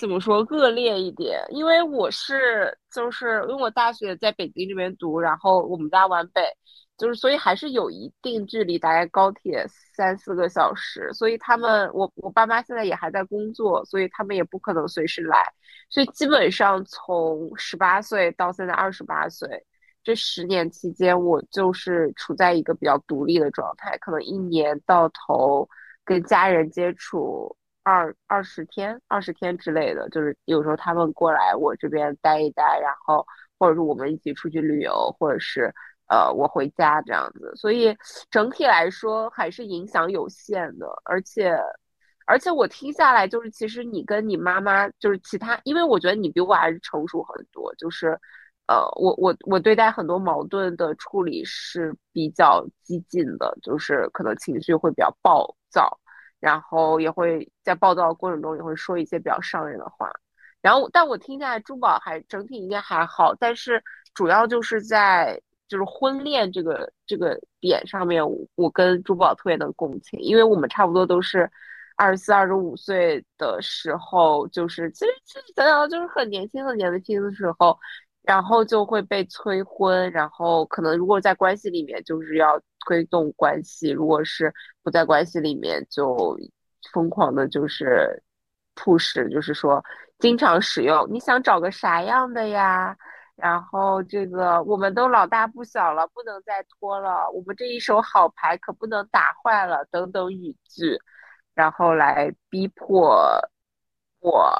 [0.00, 1.44] 怎么说恶劣一点？
[1.50, 6.40] 因为我是就是因为我大学在北京这边读，然后我们家往北，
[6.96, 11.12] 就是所以还是有一定距离，大概高铁三四个小时。
[11.12, 15.36] 所以他们我我爸妈现在也还在工作，所以他们也不可能随时来。
[15.90, 19.48] 所以基本上从十八岁到现在二十八岁
[20.08, 25.68] 这十年期间，我就是处在一个比较独立的状态，可能一年到头
[26.02, 27.54] 跟家人接触。
[27.82, 33.26] 二二十天，二十天之类的，就是有时候他们过来我这边待一待，然后
[33.58, 35.70] 或者是我们一起出去旅游，或者是
[36.06, 37.94] 呃我回家这样子，所以
[38.30, 40.86] 整体来说还是影响有限的。
[41.04, 41.54] 而且
[42.26, 48.18] 而且我听下来，就是其实你跟你妈妈，就是其他，因为我觉得你比我还是成熟很多，就是
[48.68, 55.98] 呃我我我对待很多矛盾的处理是比较激进的，就是可能情绪会比较暴躁。
[56.40, 60.08] 然后也会在暴躁的过程中也会说一些比较伤人的话，
[60.62, 63.82] 然后但我听下来珠宝还整体应该还好，但是
[64.14, 68.22] 主要就是在就是婚恋这个这个点上面，
[68.54, 71.50] 我跟珠宝特别能共情，因为我们差不多都是
[71.96, 77.76] 二十四、二十五岁的时候，就是其实其实想想就是很年轻很年轻的时候。
[78.28, 86.36] 然后就会被催婚，然后可能如果在关系里面就是要推动关系，如果是不在关系里面就
[86.92, 88.22] 疯狂的，就是
[88.76, 89.82] push，就是说
[90.18, 92.94] 经常使用，你想找个啥样的呀？
[93.34, 101.00] 然后这个我们都老大不小了，不能再拖了，我们这一手好牌可不能打坏了，等等语句，
[101.54, 103.40] 然后来逼迫
[104.20, 104.54] 我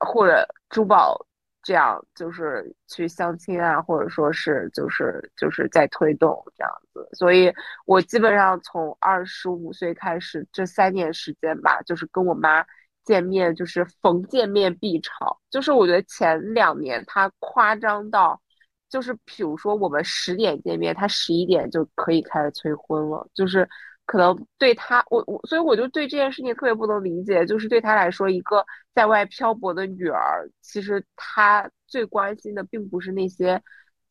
[0.00, 1.24] 或者珠宝
[1.64, 7.08] 这样，就是去相亲啊，或者说是就是就是在推动这样子。
[7.14, 7.52] 所以
[7.86, 12.64] 我基本上从二十五岁开始，这三年时间吧，就是跟我妈。
[13.04, 18.40] 见面就是逢见面必吵，就是我觉得前两年他夸张到，
[18.88, 23.68] 就是比如说我们十点见面，他十一点就可以开始催婚了，就是
[24.06, 28.64] 可能对他我我，所以我就对这件事情特别不能理解，就是对他来说，一个
[28.94, 33.60] 在外漂泊的女儿，其实他最关心的并不是那些，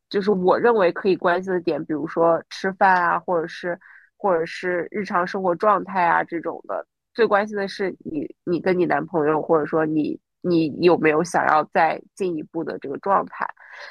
[0.10, 3.80] 就是我认为可以关心的点，比如说吃饭啊，或者是
[4.18, 6.86] 或者是日常生活状态啊这种的。
[7.14, 13.48] 最关心的是你，你跟你男朋友，或者说你，你有没有想要再进一步的这个状态？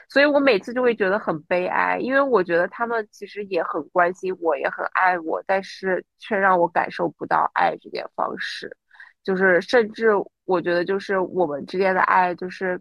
[0.09, 8.77] 所以我每次就会觉得很悲哀，因为我觉得他们其实也很关心我，也很爱我，但是却让我感受不到爱这点方式，
[9.25, 10.11] 就是甚至
[10.45, 12.81] 我觉得就是我们之间的爱就是。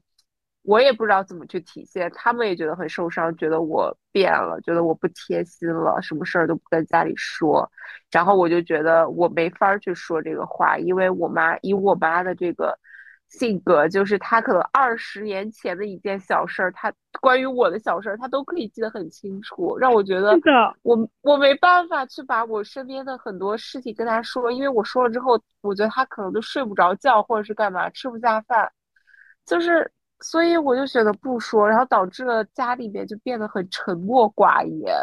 [0.64, 7.68] 我也不知道怎么去体现，他们也觉得很受伤，觉得我变了，觉得我不贴心了，什么事儿都不跟家里说，
[8.12, 12.78] 然后我就觉得我没法去说这个话，因为我妈以我妈的这个
[13.32, 20.38] 性格，就是他可能二十年前的一件小事儿，他关于我的小事儿，他都可以记得很清楚，让我觉得
[20.84, 28.72] 我我没办法去把我身边的很多事情跟他说，因为我说了之后，我觉得他可能都睡不着觉，或者是干嘛吃不下饭，
[29.46, 29.92] 就是。
[30.24, 34.96] 所以我就选择不说，然后导致了家里面就变得很沉默寡言，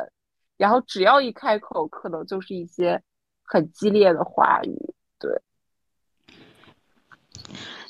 [0.56, 3.02] 然后只要一开口，可能就是一些
[3.42, 4.94] 很激烈的话语。
[5.18, 5.42] 对，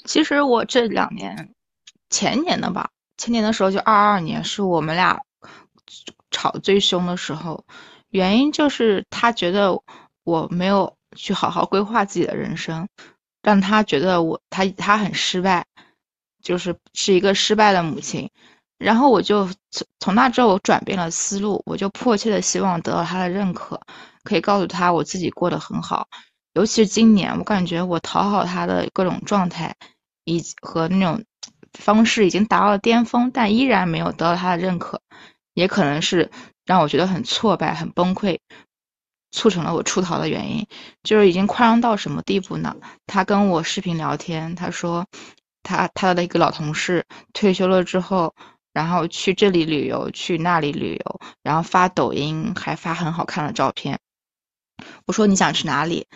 [0.09, 1.51] 其实我这两年，
[2.09, 5.21] 前年的吧，前年的时候就二二年，是我们俩
[6.31, 7.63] 吵最凶的时候，
[8.09, 9.79] 原因就是他觉得
[10.25, 12.89] 我没有去好好规划自己的人生，
[13.43, 15.67] 让他觉得我他他很失败。
[16.41, 18.31] 就是是一个失败的母亲，
[18.79, 23.79] 然后我就从从那之后我转变了思路，我就迫切的希望得到他的认可，
[24.23, 26.07] 可以告诉他我自己过得很好。
[26.55, 29.75] 尤其是今年，我感觉我讨好他的各种状态，
[30.29, 31.25] 以和那种
[31.73, 35.01] 方式已经达到了巅峰，但依然没有得到他的认可，
[35.55, 36.31] 也可能是
[36.65, 38.39] 让我觉得很挫败、很崩溃，
[39.31, 40.67] 促成了我出逃的原因。
[41.03, 42.77] 就是已经夸张到什么地步呢？
[43.07, 45.07] 他跟我视频聊天，他说。
[45.65, 48.35] 他他的一个老同事退休了之后，
[48.73, 53.99] 然后去这里旅游，去那里旅游，然后发抖音，还发很好看的照片。
[55.05, 56.07] 我说你想去哪里？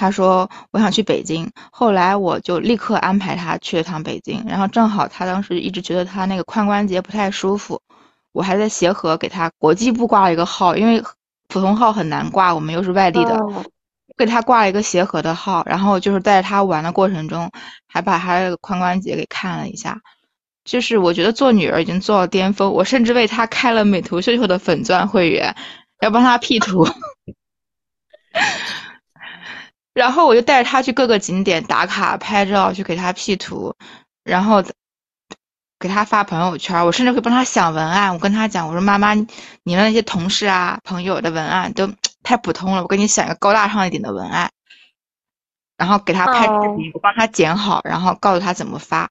[0.00, 1.46] 他说我想去北京。
[1.70, 4.42] 后来我就立刻安排他去了趟北京。
[4.48, 7.82] 然后正好他当时一直觉得他那个髋关节不太舒服，
[8.32, 11.02] 我还在协和给他国际部挂了一个号，因为
[11.48, 13.38] 普通号很难挂，我们又是外地的。
[14.16, 17.50] 给他挂了一个协和的号，然后就是带着他玩的过程中，
[17.86, 20.00] 还把他的髋关节给看了一下。
[20.64, 25.54] 就是我觉得做女儿已经做到巅峰，我甚至为他开了美图秀秀的粉钻会员，
[26.00, 26.86] 要帮他 P 图。
[29.94, 33.74] 然后我就带着他去各个景点打卡拍照，去给他 P 图，
[34.24, 34.62] 然后
[35.78, 36.84] 给他发朋友圈。
[36.84, 38.12] 我甚至会帮他想文案。
[38.12, 41.92] 我跟他讲，我说妈妈，你们那些同事啊、朋友的文案都。
[42.22, 44.50] 太普通了，我给你想一个高大上一点的文案，
[45.78, 49.10] 然后给他拍视频，我帮他剪好，然后告诉他怎么发，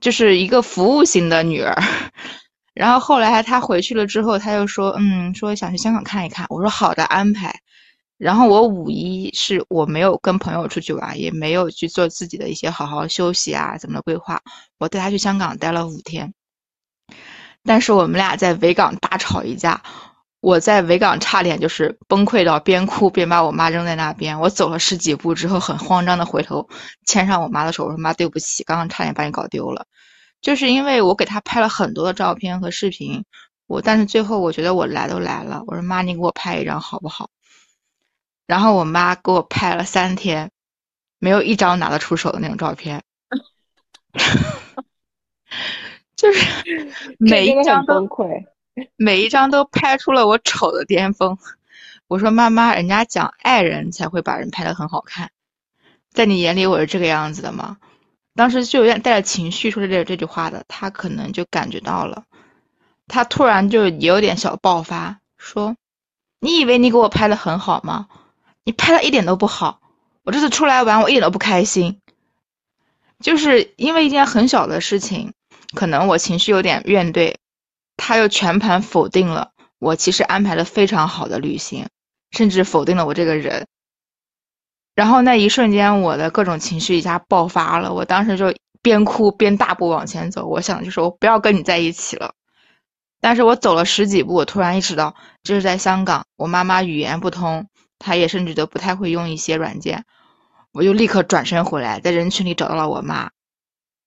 [0.00, 1.82] 就是一个服务型的女儿。
[2.74, 6.44] 然后后来他回去了之后，他又说，嗯，说想去香港看一看。
[6.50, 7.58] 我说好的，安排。
[8.20, 14.42] 然后我五一是我没有跟朋友出去玩，也没有去做自己的一些好好休息啊，怎么的规划。
[14.78, 16.34] 我带他去香港待了五天，
[17.64, 19.82] 但是我们俩在维港大吵一架。
[20.42, 24.38] 我在维港差点就是崩溃到边哭边把我妈扔在那边。
[24.38, 26.68] 我走了十几步之后，很慌张的回头
[27.06, 29.86] 牵上我妈的手，我说：“妈，对不起，刚刚差点把你搞丢了。”
[30.42, 33.24] 就是因为我给她拍了很多的照片和视频，
[33.66, 37.30] 我但是最后我觉得我来都来了，我说：“妈，你给我拍一张好不好？”
[38.50, 40.50] 然后我妈给我拍了三天，
[41.20, 43.00] 没有一张拿得出手的那种照片，
[46.16, 46.84] 就是
[47.18, 48.44] 每一张崩溃。
[48.96, 51.38] 每一张都拍出了我丑的巅峰。
[52.08, 55.30] 我说妈妈，人家讲爱人才会把人拍得很好看，
[56.10, 57.76] 在你眼里我是这个样子的吗？
[58.34, 62.24] 当时就有点带着情绪说这这句话的，他可能就感觉到了，
[63.06, 65.76] 他突然就也有点小爆发，说
[66.40, 68.08] ：“你以为你给我拍的很好吗？
[68.72, 69.80] 拍的一点都不好。
[70.24, 72.00] 我这次出来玩，我一点都不开心，
[73.20, 75.32] 就是因为一件很小的事情，
[75.74, 77.34] 可能我情绪有点怨怼。”
[78.02, 81.86] 他又全盘否定了我其实安排的非常好的旅行，
[82.30, 83.66] 甚至否定了我这个人。
[84.94, 92.34] 然后那一瞬间，我的各种情绪一下爆发了，我当时就边哭边大步往前走，我想就是我不要跟你在一起了。
[93.20, 97.68] 但是我走了十几步，我突然意识到这是在香港，我妈妈语言不通，
[98.00, 100.04] 她也甚至都不太会用一些软件，
[100.72, 103.30] 我就立刻转身回来，在人群里找到了我妈。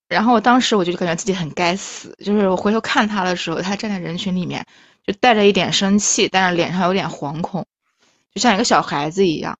[0.10, 4.66] 然后我当时我就感觉自己很该死，就是我回头看她的时候，她站在人群里面，
[5.08, 7.66] 就带着一点生气，但是脸上有点惶恐，
[8.34, 9.58] 就像一个小孩子一样。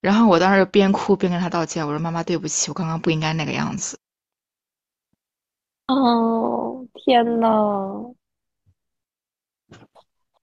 [0.00, 3.98] 然后我当时边哭边跟他道歉，我说：“妈妈，对不起，我刚刚不应该那个样子。”
[5.88, 8.14] 哦，天呐！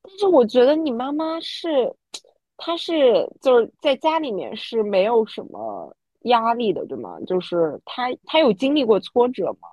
[0.02, 1.96] 但是我觉得你妈妈是，
[2.58, 7.18] 她是就是在家里面是没有什么压力的，对吗？
[7.28, 9.68] 就是他他有经历过挫折吗？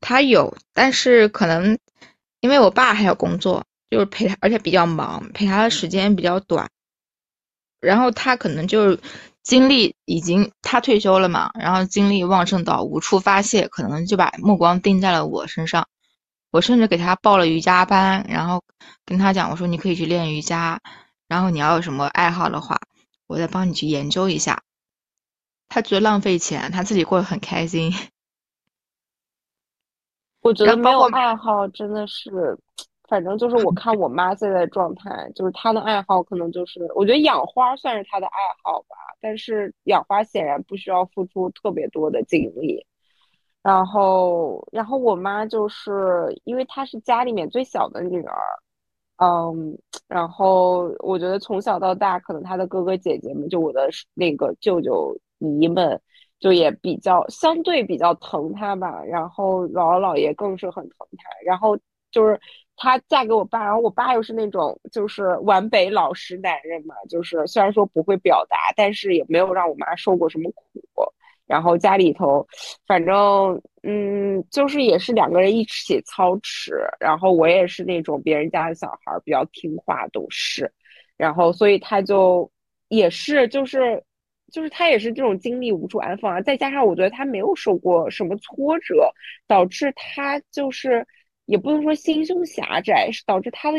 [0.00, 1.78] 他有，但是可能
[2.40, 6.70] 因为我爸还有工作，就是陪他，而且比较忙，陪他的时间比较短。
[7.80, 8.98] 然后他可能就是
[9.42, 15.86] 精力已经他退休了嘛，然后精力旺盛到无处发泄，可能就把目光盯在了我身上。
[16.50, 18.62] 我甚至给他报了瑜伽班，然后
[19.04, 20.80] 跟他讲，我说你可以去练瑜伽，
[21.30, 22.76] 然后你要有什么爱好的话，
[23.28, 24.64] 我再帮你去研究一下。
[25.68, 27.90] 他觉得浪费钱，他自己过得很开心。
[30.42, 32.58] 我觉得没有爱好真的是。
[33.08, 42.86] 反正就是我看我妈现在状态，就是她的爱好可能就是，我觉得养花算是她的爱好吧，但是养花显然不需要付出特别多的精力。
[43.62, 48.36] 然后，然后我妈就是因为她是家里面最小的女儿，
[49.22, 49.78] 嗯，
[50.08, 56.00] 然后我觉得从小到大，可能他的哥哥姐姐们，就我的那个舅舅姨们，
[56.38, 59.04] 就也比较相对比较疼他吧。
[59.04, 61.78] 然后姥姥姥爷更是很疼他，然后
[62.10, 62.40] 就是。
[62.82, 70.80] 她嫁给我爸，然后我爸又是那种就是皖北老实男人嘛，就是虽然说不会表达，但是也没有让我妈受过什么苦。
[71.50, 72.46] 然后家里头，
[72.86, 76.74] 反正嗯，就是也是两个人一起操持。
[77.00, 80.72] 然后我也是那种别人家的小孩，比较听话懂事。
[81.16, 82.50] 然后所以他就
[82.88, 84.02] 也是就是
[84.52, 86.40] 就是他也是这种精力无处安放啊。
[86.40, 89.12] 再加上我觉得他没有受过什么挫折，
[89.46, 91.06] 导致他就是。
[91.46, 93.78] 也不能说心胸狭窄，是导致他的，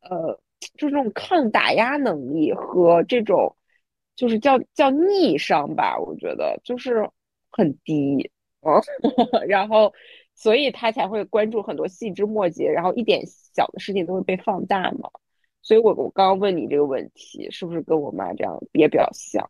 [0.00, 0.40] 呃，
[0.78, 3.54] 就是这种抗打压能力和这种，
[4.20, 7.08] 就是叫叫逆商吧，我觉得就是
[7.50, 8.30] 很低，
[8.60, 8.76] 嗯，
[9.48, 9.94] 然后
[10.34, 15.08] 所以他才会关注很多细枝末节，然后一点小的事情都会被放大嘛。
[15.62, 19.48] 所以我我刚刚问你这个问题，是不是跟我妈这样也比较像？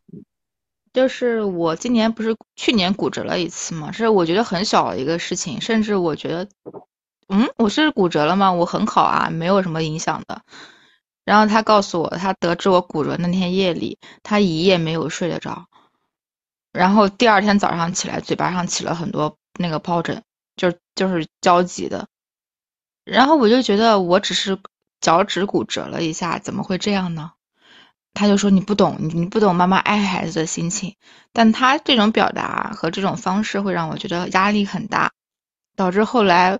[0.93, 6.47] 就是我今年不是去年骨折了一次嘛，是我觉得很小的一个事情，甚至我觉得。
[7.27, 8.53] 嗯，我是骨折了吗？
[8.53, 10.41] 我很好啊，没有什么影响的。
[11.23, 15.67] 然后他告诉我，他得知我骨折那天夜里，他一夜没有睡得着。
[16.71, 20.23] 然后第二天早上起来，嘴巴上起了很多那个疱疹，
[20.55, 22.07] 就就是焦急的。
[23.05, 24.57] 然后我就觉得我只是
[24.99, 27.33] 脚趾骨折了一下，怎么会这样呢？
[28.13, 30.95] 他就说你不懂，你不懂妈妈爱孩子的心情。
[31.31, 35.11] 但他这种表达和这种方式会让我觉得压力很大，
[35.75, 36.59] 导致后来。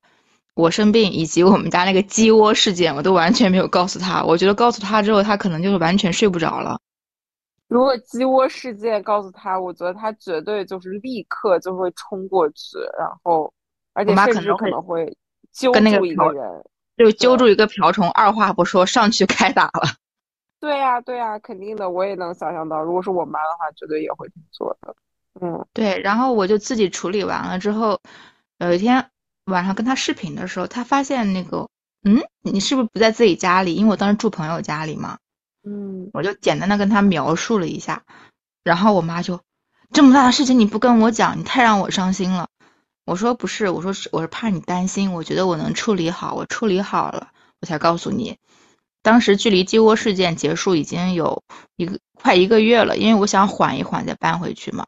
[0.53, 4.21] 我生病以及我们家那个鸡窝事件，我都完全没有告诉他。
[4.23, 6.77] 我觉得告诉他之后，他可能就是完全睡不着了。
[7.69, 13.51] 如果鸡窝事件告诉他，我觉得他绝对就是立刻就会冲过去，然后
[13.93, 15.15] 而且甚至可能会
[15.53, 16.63] 揪住一个人，
[16.97, 19.87] 就揪住一个瓢虫，二话不说上去开打了。
[20.59, 24.95] 对呀，对呀，肯定的，我也能想象到，如果是我妈的话，绝对也会这么做的。
[25.39, 25.97] 嗯，对。
[26.01, 27.97] 然后我就自己处理完了之后，
[28.59, 29.03] 有一天。
[29.45, 31.69] 晚上跟他视频的时候，他发现那个，
[32.03, 33.75] 嗯，你是不是不在自己家里？
[33.75, 35.17] 因为我当时住朋友家里嘛，
[35.63, 38.03] 嗯，我就简单的跟他描述了一下，
[38.63, 39.41] 然后我妈就，
[39.91, 42.47] 这么大的事情你不跟我讲，你太让我伤心了。
[43.05, 48.37] 我说不是，我说是我是怕你担心，我觉得我能处理好，我处理好了，我才告诉你。
[49.01, 51.41] 当时距离鸡窝事件结束已经有
[51.75, 54.85] 一个快一个月了，因为我想缓一缓再搬回去嘛。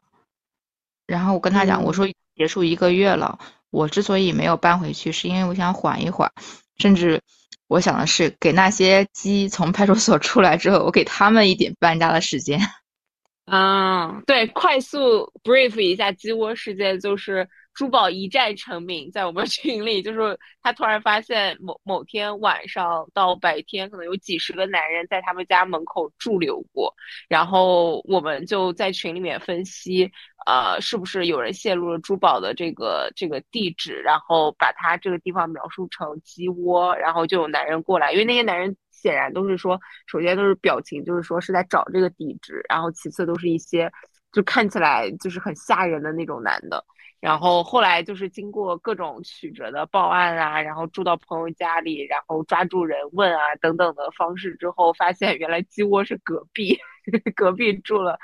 [1.06, 3.40] 然后我跟他讲，我说结束一个月了。
[3.74, 6.30] 我之所以没有搬回去，是因为我想缓一缓，
[6.78, 7.20] 甚至
[7.66, 12.60] 我想的是给那些鸡从派出所出来之后，我给他们一点搬家的时间。
[13.46, 26.94] 嗯，对，快速 brief 一下鸡窝事件，就是珠宝一战成名，在我们群里，就是他突然发现某某天晚上到白天，可能有几十个男人在他们家门口驻留过，
[27.28, 30.10] 然后我们就在群里面分析，
[30.46, 38.76] 呃，是不是有人泄露了珠宝的这个这个地址，然后把他这个地方描述成鸡窝，然后就有男人过来，因为那些男人。
[38.90, 43.92] 显然都是说，首先都是表情，就是说是在找这个地址，然后其次都是一些
[44.32, 46.82] 就看起来就是很吓人的那种男的，
[47.24, 56.78] 然后后来就是经过各种曲折的报案啊，然后住到朋友家里，然后抓住人问啊等等的方式之后，发现原来鸡窝是隔壁，
[57.34, 58.18] 隔壁住了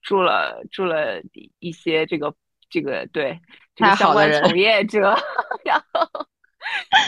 [0.00, 1.20] 住了住了
[1.58, 2.32] 一些这个
[2.70, 3.36] 这个对
[3.74, 5.16] 这个相关从业者，
[5.64, 6.08] 然后。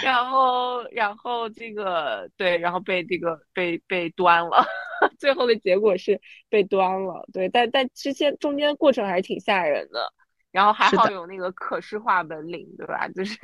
[0.04, 4.64] 然后，然后这个对，然后被这个被被端了，
[5.18, 7.24] 最后的结果是被端了。
[7.32, 10.12] 对，但但之前中间过程还是挺吓人的。
[10.50, 13.08] 然后还好有那个可视化门铃，对吧？
[13.08, 13.36] 就是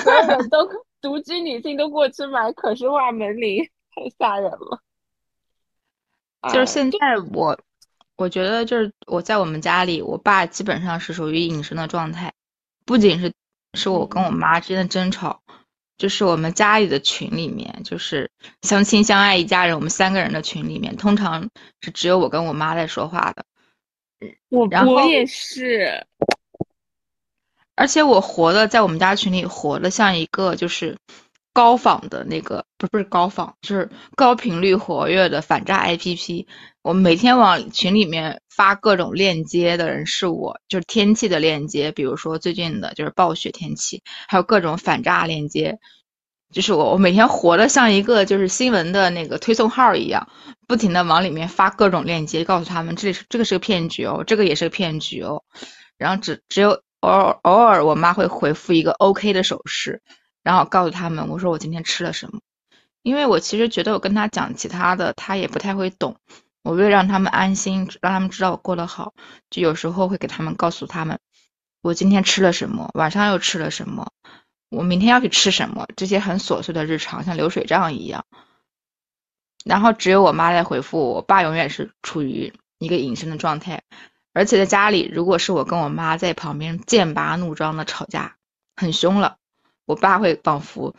[0.00, 0.68] 所有人都
[1.00, 4.80] 独居女性都过去买可视化门铃，太吓人了。
[6.52, 6.98] 就是现在
[7.32, 7.58] 我，
[8.16, 12.32] 我觉得就是我在我们家里，我爸基本上是属于隐身的状态，
[12.84, 13.32] 不仅是。
[13.76, 15.42] 是我跟我妈之间的争吵，
[15.98, 18.30] 就是我们家里的群里面，就是
[18.62, 21.50] 相亲相爱一家人，我们三个人的群里面，通常
[21.80, 23.44] 是只有我跟我妈在说话的。
[24.50, 26.06] 我我也是，
[27.74, 30.96] 而且我活的在我们家群里活的像一个就是
[31.52, 36.46] 高仿的那个，不不是高仿，就是高频率活跃的反诈 APP。
[36.82, 45.78] 我每天往群里面发各种链接的人是我，就是天气的链接，比如说最近的就是暴雪天气，还有各种反诈链接，
[46.54, 50.28] 就是我我每天活的像一个就是新闻的那个推送号一样，
[50.68, 55.42] 不停的往里面发各种链接，告诉他们这里是这个是个骗局哦，这个也是个骗局哦，
[55.98, 60.00] 然后只只有偶尔偶尔我妈会回复一个 OK 的手势，
[60.44, 62.40] 然后告诉他们我说我今天吃了什么，
[63.02, 66.16] 因为我其实觉得我跟他讲其他的，他也不太会懂。
[66.62, 69.12] 我为了让他们安心，让他们知道我过得好，
[69.50, 71.18] 就有时候会给他们告诉他们，
[71.82, 74.08] 我今天吃了什么，晚上又吃了什么，
[74.74, 78.24] 我明天要去吃什么，这些很琐碎的日常，像流水账一样。
[79.64, 83.82] 然后只有我妈在回复我，爸永远是处于一个隐身的状态。
[84.34, 88.36] 而且在家里，如果是我跟我妈在旁边剑拔弩张的吵架，
[88.76, 89.38] 很凶了，
[89.86, 90.94] 我爸会仿佛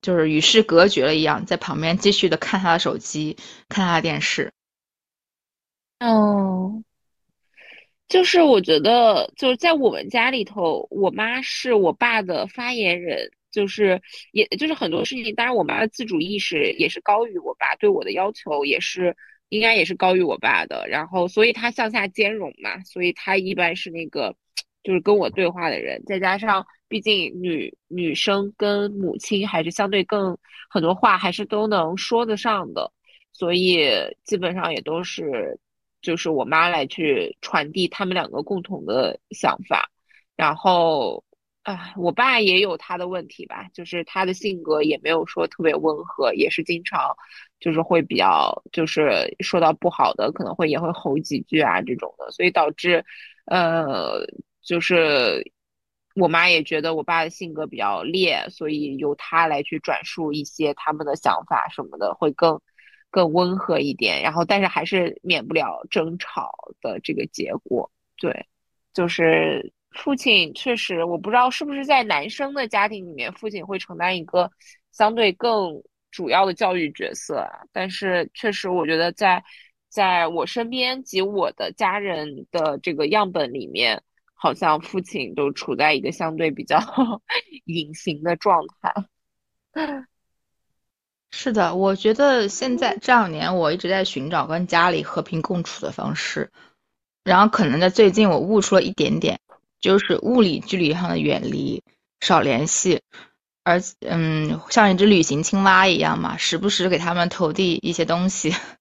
[0.00, 3.36] 就是与世隔绝了一样，在旁边继续的看他的手机，
[3.68, 4.52] 看他的电视。
[6.00, 6.82] 哦，
[8.12, 14.02] 就是我觉得就是在我们家里头，我妈是我爸的发言人，就是
[14.32, 19.16] 也就是很多事情，当然我妈的自主意识也是高于我爸，对我的要求也是
[19.48, 24.36] 应该也是高于我爸的，然后所以她向下兼容嘛，所以她一般是那个
[24.82, 30.36] 就是跟我对话的人，再加上毕竟女女生跟母亲还是相对更
[30.68, 32.92] 很多话还是都能说得上的，
[33.32, 33.88] 所以
[34.22, 35.58] 基本上也都是。
[36.02, 39.88] 就是我妈来去传递他们两个共同的想法，
[40.36, 41.24] 然后，
[41.62, 47.16] 啊，我爸也有他的问题吧，就是他的性格也没有说特别温和，也是经常，
[47.60, 53.04] 就是会比较，就是说到不好的，可能会也会吼几句啊这种的，所以导致，
[53.46, 54.26] 呃，
[54.60, 55.52] 就是
[56.16, 62.60] 我妈也觉得我爸的性格比较烈，所以由他来去转述一些他们的想法什么的，会更。
[63.12, 66.50] 更温和一点，然后但是还是免不了争吵
[66.80, 67.88] 的这个结果。
[68.16, 68.46] 对，
[68.94, 74.50] 就是父亲确实，我不知道是不是在男生的家庭里面，父亲会承担一个
[74.92, 77.60] 相对更主要的教育角色啊。
[77.70, 79.44] 但是确实，我觉得在
[79.90, 84.02] 在我身边及我的家人的这个样本里面，
[84.32, 86.78] 好像父亲都处在一个相对比较
[87.66, 88.94] 隐形的状态。
[91.34, 96.52] 是的，我觉得现在这两年我一直在寻找跟家里和平共处的方式，
[97.24, 99.40] 然后可能在最近我悟出了一点点，
[99.80, 101.82] 就是物理距离上的远离，
[102.20, 103.00] 少联系，
[103.64, 108.54] 而嗯，像一只旅行青蛙一样嘛，时不时给他们投递一些东西。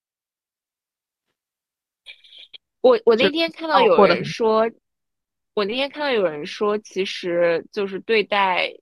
[2.81, 4.69] 我我那天看到有人说，
[5.53, 8.73] 我那天看到有人说，其实就是对待。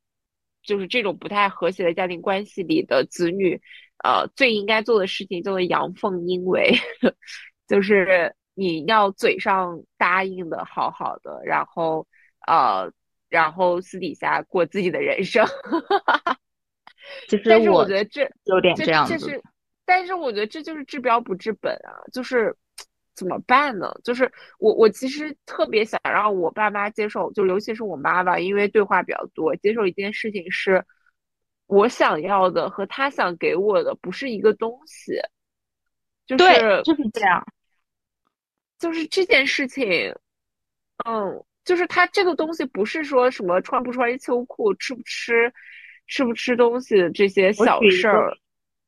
[0.69, 3.59] 就是这种不太和谐的家庭关系里的子女，
[4.03, 6.77] 呃，最应该做的事情叫做阳奉阴违，
[7.67, 12.05] 就是你要嘴上答应的好好的，然后
[12.45, 12.91] 呃，
[13.29, 15.43] 然后私底下过自己的人生。
[17.27, 19.41] 其实但是我觉得这有点这样子，
[19.85, 22.55] 但是我觉得这就是治标不治本啊，就是。
[23.19, 23.93] 怎么办呢？
[24.01, 30.81] 就是我我其实特别想让我爸妈接受，就尤其是我妈吧，因为对话比较多，接受一件事情是，
[31.67, 35.19] 我想要的和他想给我的不是一个东西，
[36.25, 37.45] 就是，就是这样。
[38.79, 40.15] 就是这件事情，
[41.05, 45.53] 嗯，就是他这个东西不是说什么穿不穿秋裤、吃不吃、
[46.07, 48.33] 吃不吃东西这些小事儿。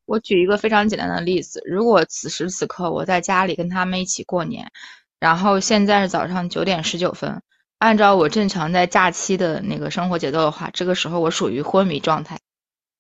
[0.05, 4.71] 我举一个非常简单的例子，如果此时此刻我在家里跟他们一起过年，
[5.19, 7.41] 然后现在是早上九点十九分，
[7.77, 12.39] 按照我正常在假期的那个生活节奏的话，这个时候我属于昏迷状态。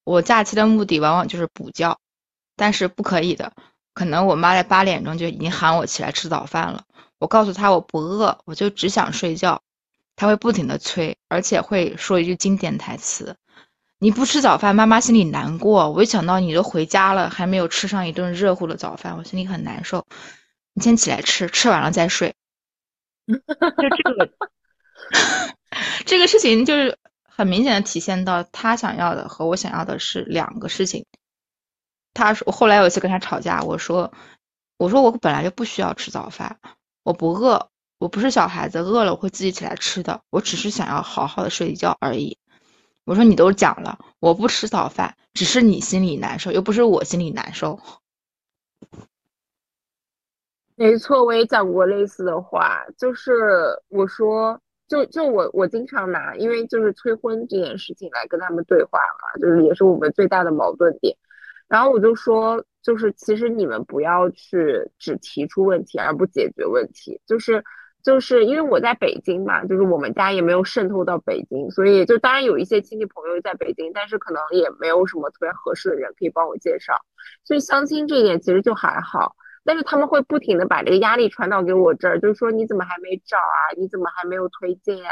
[0.03, 1.97] 我假期的目的往往就是补觉，
[2.55, 3.53] 但是不可以的。
[3.93, 6.83] 可能我妈在八点钟就已经喊我起来吃早饭了。
[7.19, 9.61] 我告诉她我不饿，我就只想睡觉。
[10.15, 13.35] 她会不停的催，而且会说一句经典台词
[14.03, 20.07] ：“你不吃早饭，妈妈心里难过。”我一想到你都回家了，还没有吃上一顿热乎的早饭，我心里很难受。
[20.73, 22.33] 你先起来吃，吃完了再睡。
[23.27, 24.31] 就这个，
[26.07, 31.05] 这个事情就是很明显的体现到他想要的和我想要的是两个事情。
[32.15, 34.11] 他说，后来有一次跟他吵架，我说，
[34.77, 36.57] 我说我本来就不需要吃早饭，
[37.03, 42.39] 我不饿，我不是小孩子，饿了我会自己起来吃的，我只是想要好好的睡一觉而已。
[43.05, 47.79] 我说你都讲了，我不吃早饭，只是你心里难受，又不是我心里难受。
[50.75, 53.31] 没错，我也讲过类似的话，就是
[53.89, 61.15] 我说，就就我我经常拿，因为就是催婚这件事情来跟他们对话嘛，就是也是我们最大的矛盾点。
[61.67, 67.63] 然后我就说，就是其实你们不要去只提出问题而不解决问题，就是
[68.03, 76.93] 就是因为我在北京嘛，就是我们家也没有渗透到北京，所以就当然有一些亲戚朋友在北京，但是可能也没有什么特别合适的人可以帮我介绍，
[77.43, 83.77] 所以相亲这一点其实就还好，但是他们会不停的把这个压力传导给我这儿，就是说你怎么还没找啊？
[83.77, 85.11] 你怎么还没有推荐啊？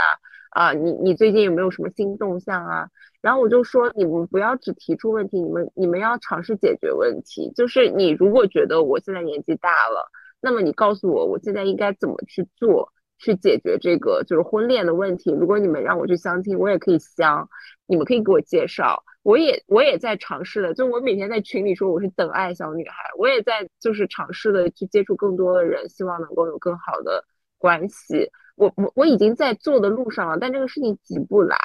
[0.49, 2.87] 啊，你你最近有没有什么新动向啊？
[3.21, 7.51] 然后我就说，你们不要只提出问题，你们你们要尝试解决问题。
[7.55, 10.09] 就是你如果觉得我现在年纪大了，
[10.41, 15.31] 那么你告诉我，我现在应该怎么去做，去解决这个就是婚恋的问题。
[15.31, 17.49] 如果你们让我去相亲，我也可以相，
[17.87, 20.73] 你们可以给我介绍，我也我也在尝试的。
[20.73, 27.23] 就我每天在群里说我是等爱小女孩，我也在就是尝试的去接触更多的人，希望能够有更好的
[27.57, 28.31] 关系。
[28.55, 31.57] 我我我已经在做的路上了，但这个事情急不来。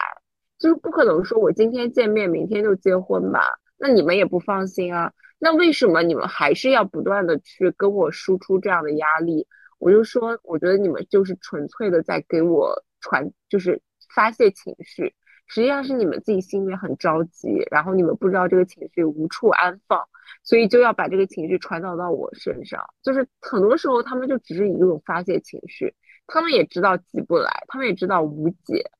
[0.56, 3.40] 就是不可能说我今天见面，明天就结婚吧？
[3.76, 5.12] 那你们也不放心啊。
[5.44, 9.46] 那为什么你们还是要不断的去跟我输出这样的压力？
[9.78, 13.82] 我就说，我觉得你们就是纯粹的在给我传，就是
[14.14, 15.14] 发泄情绪。
[15.46, 20.02] 实际上是你们自己心里很着急，然后你们不知道这个情绪无处安放，
[20.42, 22.82] 所以就要把这个情绪传导到我身上。
[23.02, 25.94] 就是很多时候他们就只是以一种发泄情绪，
[26.26, 28.90] 他们也知道急不来，他们也知道无解。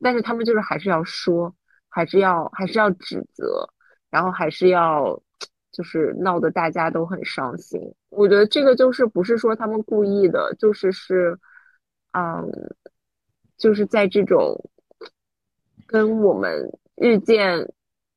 [0.00, 1.54] 但是他们就是还是要说，
[1.88, 3.70] 还是要还是要指责，
[4.10, 5.22] 然后还是要
[5.74, 7.80] 就是闹得大家都很伤心。
[8.10, 11.36] 我觉得这个就是不是说他们故意的，就是是，
[12.12, 12.48] 嗯，
[13.58, 14.70] 就是在这种
[15.84, 17.68] 跟我们日渐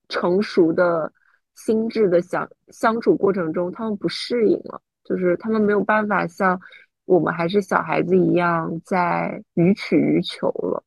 [0.07, 1.11] 成熟的
[1.55, 6.61] 心智的相相处过程中，他们不适应了，就是他们没有办法像
[7.05, 10.83] 我们还是小孩子一样在予取予求了。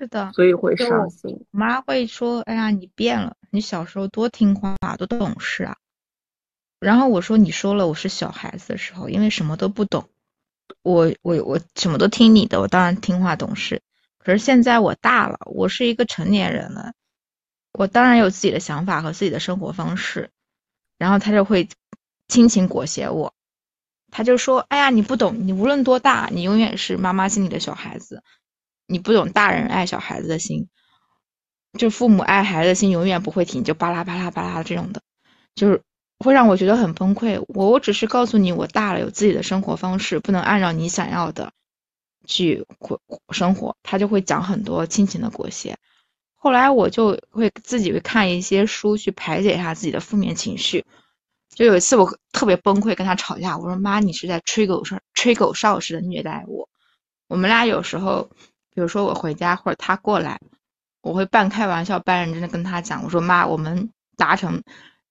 [0.00, 1.44] 是的，所以会伤心。
[1.50, 5.76] 妈会说：“哎呀，你变了，你小时候多听话，多懂事啊。”
[6.80, 10.08] 然后我说：“你说了，我是小孩子的时候，因为什么都不懂，
[10.82, 13.82] 我我我什么都听你的，我当然听话懂事。
[14.16, 16.94] 可是现在我大了，我是一个成年人了，
[17.72, 20.30] 我当然有自己的想法和自己的生活方式。”
[20.96, 21.68] 然后他就会
[22.26, 23.34] 亲情裹挟我，
[24.10, 28.22] 他就说：“哎呀，你不懂，你无论多大，你永远是妈妈心里的小孩子。”
[28.90, 30.66] 你不懂大人爱小孩子的心，
[31.78, 35.00] 就父母爱孩子的心永远不会停，就巴拉巴拉巴拉这种的，
[35.54, 35.80] 就是
[36.18, 37.40] 会让我觉得很崩溃。
[37.46, 41.52] 我我只是告诉你，我大了有自己的生活方式，不能按照你想要的
[42.26, 43.76] 去过生活。
[43.84, 45.76] 他就会讲很多亲情的裹挟。
[46.34, 50.84] 后来我就会自己会看一些书去排解一下自己的负面情绪。
[51.54, 56.68] 就有一次我特别崩溃，跟他吵架，我说妈，你是在吹狗哨吹狗哨似的虐待我。
[57.28, 58.28] 我们俩有时候。
[58.74, 60.40] 比如说我回家或者他过来，
[61.02, 64.62] 我会半开玩笑半认真的跟他讲，我说妈，我们达成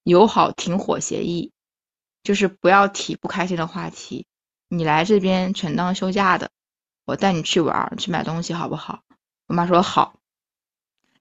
[0.03, 1.51] 友好停火协议，
[2.23, 4.25] 就是不要提不开心的话题。
[4.67, 6.51] 你来这边全当休假的，
[7.05, 9.01] 我带你去玩去买东西好不好？
[9.47, 10.13] 我妈说好，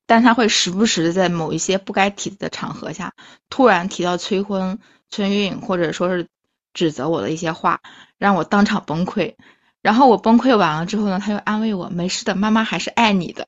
[0.07, 3.15] 但她会时不时的在某一些不该提的场合下，
[3.49, 4.79] 突然提到催婚、
[5.09, 6.29] 催孕，或者说是
[6.75, 7.81] 指责我的一些话，
[8.19, 9.35] 让我当场崩溃。
[9.83, 13.47] 然后我崩溃完了之后呢，他又安慰我：“没事的，妈妈还是爱你的。”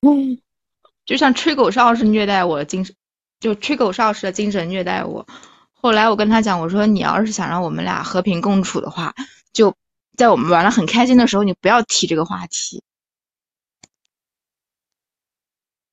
[0.00, 0.40] 嗯，
[1.04, 2.94] 就像吹狗哨是虐待我的精神，
[3.38, 5.26] 就吹狗哨似的精神虐待我。
[5.70, 9.14] 后来我跟他讲，我说：“你要是想让我们俩和平共处的话，
[9.52, 9.76] 就
[10.16, 12.82] 在我们玩的很开心的时候，你不要提这个话题。”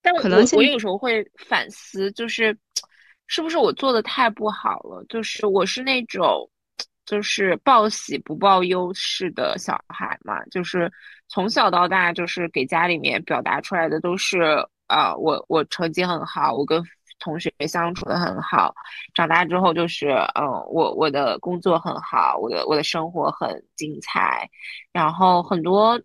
[0.02, 2.58] 但可能我我有时候会反思，就是
[3.28, 5.06] 是不是我做的太不好了？
[5.10, 6.50] 就是我是那种
[7.10, 10.92] 就是报喜不报忧式的小孩嘛，就是
[11.28, 16.84] 从小到大就是给家里面表达出来的都是啊、我我成绩很好，我跟
[17.18, 18.72] 同学相处的很好，
[19.16, 24.48] 长大之后就是嗯、我我的工作很好，我的我的生活很精彩，
[24.92, 26.00] 然后很多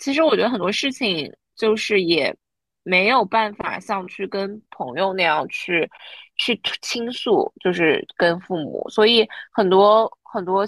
[0.00, 2.36] 其实我觉得很多事情就是也。
[2.84, 5.88] 没有办法像去跟朋友那样去
[6.36, 10.66] 去倾诉，就是跟父母，所以很多很多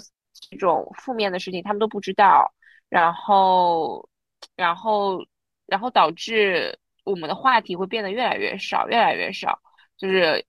[0.49, 2.51] 这种负面的事情他们都不知道，
[2.89, 4.07] 然后
[4.55, 5.25] 然后
[5.65, 9.59] 然后导致我们的话题会变得越来越少，越来越少，
[9.97, 10.43] 就是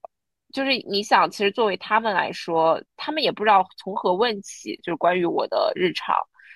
[0.53, 6.15] 就是你想，其实作为他们来说，他们也不知道从何问起，就是关于我的日常。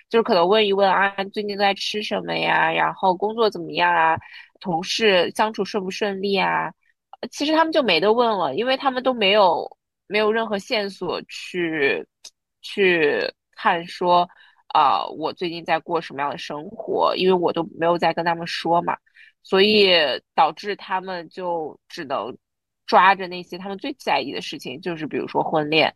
[0.09, 2.70] 就是可能问一问啊，最近在吃什么呀？
[2.70, 4.18] 然后工作怎么样啊？
[4.59, 6.70] 同事相处顺不顺利啊？
[7.22, 12.05] 呃其实他们就没得问了，因为他们都没有没有任何线索去
[12.61, 14.28] 去看说
[14.74, 18.97] 啊、我最近在过什么样的生活，因为我都没有再跟他们说嘛，
[19.43, 19.89] 所以
[20.34, 22.36] 导致他们就只能
[22.86, 25.93] 抓着那些他们最在意的事情，就是比如说婚恋。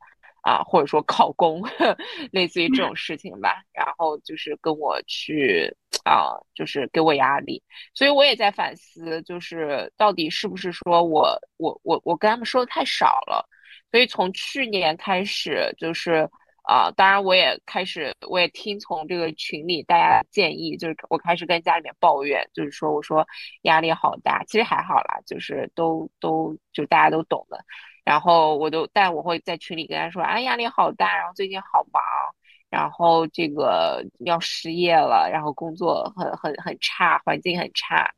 [0.47, 1.59] 啊，或者说考公，
[2.31, 5.75] 类似于这种事情吧，然后就是跟我去
[6.05, 7.61] 啊，就是给我压力，
[7.93, 13.43] 所以我也在反思，就是到底是不是说我我我我跟他们说的太少了，
[13.91, 16.29] 所以从去年开始，就是
[16.63, 23.25] 啊，当然我也开始，我也听从这个群里大家的建议，就是我开始跟家里面抱怨，就是说我说
[23.63, 27.63] 压力好大，其实还好啦，就是都都就大家都懂的。
[28.03, 32.03] 然后我都，但我会在群里跟他说，啊，压力好大，然后最近好忙，
[32.69, 38.09] 然后这个要失业了，然后工作很很很差，环境很差，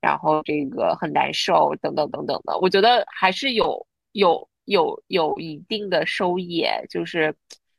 [0.00, 2.58] 然后这个很难受，等等等等的。
[2.58, 7.34] 我觉得还是有有有有一定的收益，就是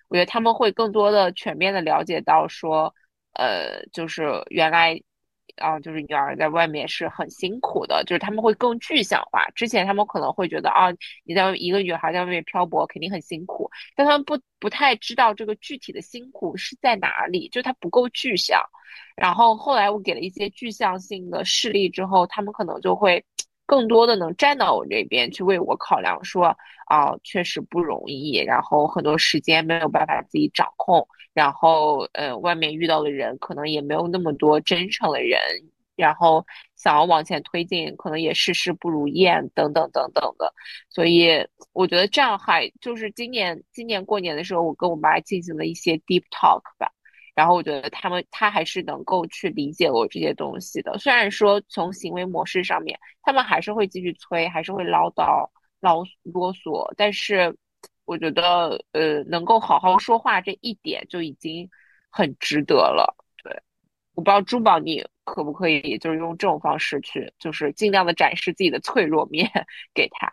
[0.08, 2.94] 我觉得他们会更多的全面的了解到说，
[3.34, 5.02] 呃，就是原来。
[5.58, 9.46] 啊，就是女儿在外面是很辛苦的，就是他们会更具象化。
[9.56, 10.88] 之前他们可能会觉得啊，
[11.24, 18.62] 你在一个女孩在外面漂泊肯定很辛苦，但他们不不太知道这个具体的辛苦是在哪里，就是它不够具象。
[19.16, 23.24] 然后后来我给了一些具象性的事例之后，他们可能就会
[23.66, 26.56] 更多的能站到我这边去为我考量说，
[26.88, 31.08] 啊，确实不容易，然后很多时间没有办法自己掌控。
[31.34, 35.40] 然后，呃，外面遇到的人可能也没有那么多真诚的人，
[35.98, 36.46] 然后
[36.76, 40.54] 想要往前推进，可能也事事不如愿，等等等等的。
[40.90, 46.92] 所以我觉得这样还就是今年今年过年的时候，我跟我妈进行了一些 deep talk 吧。
[47.36, 55.48] 然后我觉得他们他还是能够去理解我这些东西的，虽然说从行为模式上面，他们还是会继续催，还是会唠叨
[55.82, 57.56] 唠啰嗦，但是。
[58.08, 61.68] 我觉得，呃，能够好好说话这一点就已经
[62.12, 63.16] 很值得了。
[63.44, 63.52] 对，
[64.14, 69.50] 我不知道珠宝你可不可以，就是用这种方式去，就是尽量的展示自己的脆弱面
[69.92, 70.30] 给他。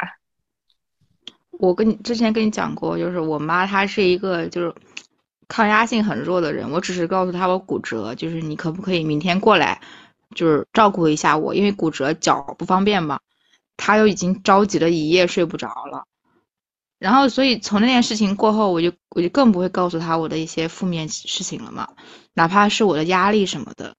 [1.52, 4.74] 我跟你之前跟你讲过，就是我妈她是一个就是
[5.48, 9.80] 抗压性很弱的人，我只是告诉他我骨折，就是你可不可以明天过来，
[10.34, 13.20] 就是照顾一下我，因为骨折脚不方便嘛。
[13.76, 16.04] 他又已经着急了一夜睡不着了。
[16.98, 21.88] 然后，所以从那件事情过后，我就我就更不会告诉他我的一些负面事情了嘛，
[22.32, 23.96] 哪怕是我的压力什么的。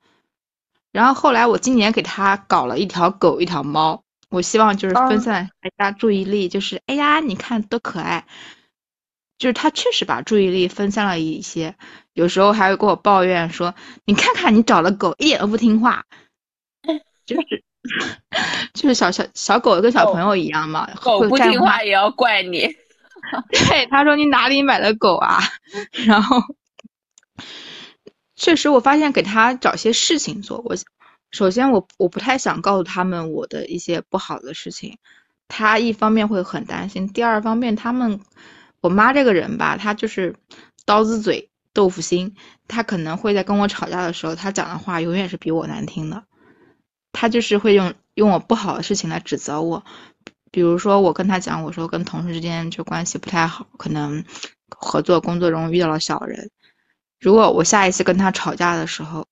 [0.91, 8.25] 然后后来我今年给他搞了一条狗，一条猫，我希望就是分散大家注意力，就是哎呀，你看多可爱。
[9.37, 11.75] 就是他确实把注意力分散了一些，
[12.13, 13.73] 有时候还会跟我抱怨说
[14.05, 16.05] ：“你看看你找的狗一点都不听话。”
[17.25, 17.63] 就是
[18.73, 22.67] 就是小小小狗跟小朋友一样嘛，狗不听话也要怪你。
[23.51, 25.39] 对，他说你哪里买的狗啊？
[26.05, 26.37] 然后，
[28.35, 30.61] 确实我发现给他找些事情做。
[30.65, 30.75] 我
[31.31, 34.97] 首先我我不太想告诉他们我的一些不好的事情，
[35.47, 38.19] 他一方面会很担心，第二方面他们
[38.83, 40.35] 我妈这个人吧，她就是
[40.85, 42.35] 刀子嘴豆腐心，
[42.67, 46.25] 她可能会在跟我吵架的时候，她讲的话永远是比我难听的，
[47.13, 49.85] 她就是会用用我不好的事情来指责我。
[50.51, 54.25] 比如说我跟她讲，我说跟同事之间就关系不太好，可能
[54.67, 56.51] 合作工作中遇到了小人。
[57.21, 59.25] 如果我下一次跟她吵架的时候，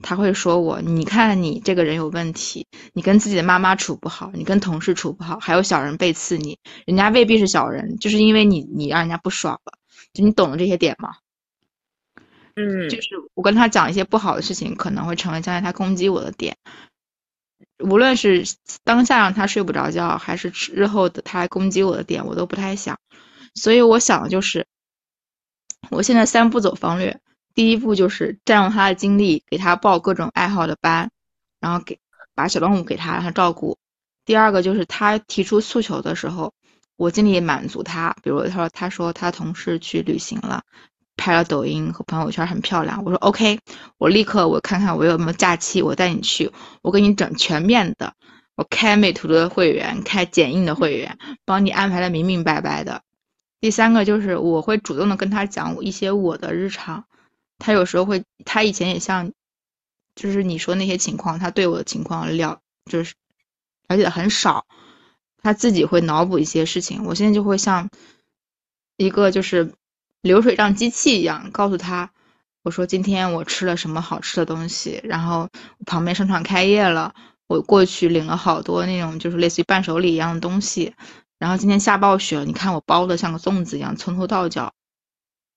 [0.00, 9.72] 他会说我，你看你这个人有问题，你跟自己的妈妈处不好，你跟同事处不好，还有小人背刺你，人家未必是小人，就是因为你你让人家不爽了，
[10.12, 11.16] 就你懂了这些点吗？
[12.54, 16.56] 嗯，就是我跟他讲一些不好的事情，可能会成为将来他攻击我的点。
[17.84, 18.44] 无论是
[18.84, 22.98] 当下让他睡不着觉，还是日后的他攻击我的点，我都不太想。
[23.54, 24.66] 所以我想的就是，
[25.90, 27.20] 我现在三步走方略。
[27.58, 31.10] 第一步就是占用他的精力，给他报各种爱好的班，
[31.58, 31.98] 然后给
[32.32, 33.76] 把小动物给他让他照顾。
[34.24, 36.52] 第二个就是他提出诉求的时候，
[36.96, 38.14] 我尽力满足他。
[38.22, 40.62] 比如他说他说他同事去旅行了，
[41.16, 43.02] 拍了抖音和朋友圈很漂亮。
[43.04, 43.58] 我说 OK，
[43.96, 46.52] 我立刻我看看我有没有假期，我带你去，
[46.82, 48.14] 我给你整全面的，
[48.54, 53.02] 我开美图的会员，开剪映的会员，帮你安排的明明白白的。
[53.60, 57.02] 第三个就是我会主动的跟他讲一些我的日常。
[57.58, 59.32] 他有时候会，他以前也像，
[60.14, 63.14] 就是你说那些情况，他对我的情况了，就是
[63.88, 64.64] 了解的很少，
[65.42, 67.04] 他自己会脑补一些事情。
[67.04, 67.90] 我现在就会像
[68.96, 69.72] 一个就是
[70.22, 72.10] 流水账机器一样，告诉他，
[72.62, 75.48] 我说今天我吃了什么好吃的东西，然后
[75.84, 77.14] 旁边商场开业了，
[77.46, 80.94] 我过去领了好多那种就是类似于伴手礼一样的东西，
[81.38, 84.72] 然后今天下暴雪了，你看我包的像个粽子一样，从头到脚。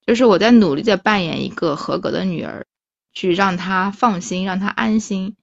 [0.06, 2.66] 就是我在努力的扮演一个合格的女儿，
[3.14, 5.36] 去让她放心，让她安心。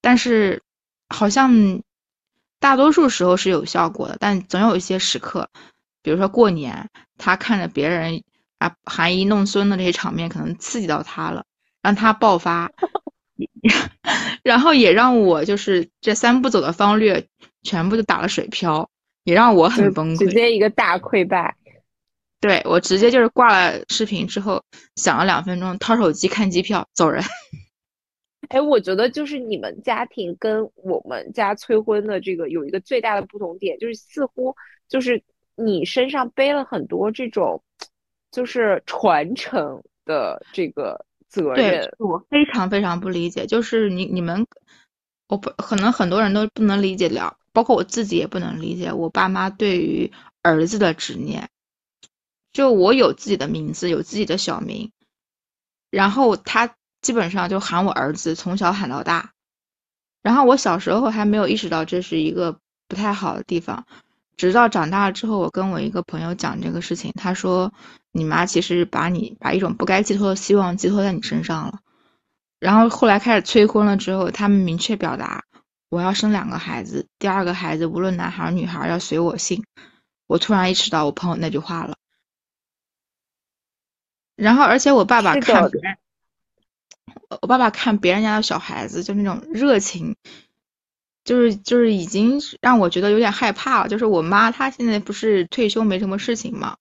[0.00, 0.62] 但是，
[1.08, 1.82] 好像
[2.60, 5.50] 大多数时候是有效果的，但总有一些时刻，
[6.02, 6.88] 比如说过年，
[7.18, 8.22] 她看着别人
[8.58, 11.44] 啊含饴弄孙的这些场面，可能刺激到她了，
[11.82, 12.70] 让她爆发，
[14.44, 17.26] 然后也让我就是这三步走的方略
[17.62, 18.88] 全部都打了水漂，
[19.24, 21.56] 也让我很崩溃，直接一个大溃败。
[22.40, 24.62] 对我直接就是挂了视频之后，
[24.96, 27.22] 想了两分钟，掏手机看机票走人。
[28.50, 34.54] 哎，我觉得就是你们家庭跟我们家催婚的这个有一个最大的不同点，就是似乎
[34.88, 35.20] 就是
[35.56, 37.60] 你身上背了很多这种，
[38.30, 41.92] 就是传承的这个责任。
[41.98, 44.46] 我非常非常不理解，就是你你们，
[45.28, 50.12] 我不可能很多人都不能理解了，包括我自己也不能理解我爸妈对于
[50.42, 51.48] 儿子的执念。
[52.56, 54.90] 就我有自己的名字，有自己的小名，
[55.90, 59.32] 然后他基本上就喊我儿子，从小喊到大。
[60.22, 63.84] 然后我小时候还没有意识到这是一个不太好的地方，
[64.38, 67.74] 直到长大了之后，我跟我一个朋友讲这个事情，他说
[68.10, 71.80] 你妈其实把你把一种不该寄托的希望寄托在你身上了。
[72.58, 75.44] 然后后来开始催婚了之后，他们明确表达
[75.90, 79.62] 我要生两个孩子，第二个孩子无论男孩女孩要随我姓。
[80.26, 81.98] 我突然意识到我朋友那句话了。
[84.36, 85.96] 然后，而且我爸爸看别人，
[87.40, 90.14] 我爸爸看别人家的小孩子，就那种热情，
[91.24, 93.88] 就是就是已经让我觉得有点害怕了。
[93.88, 96.76] 就是我妈她现在不是退休没什么事情嘛，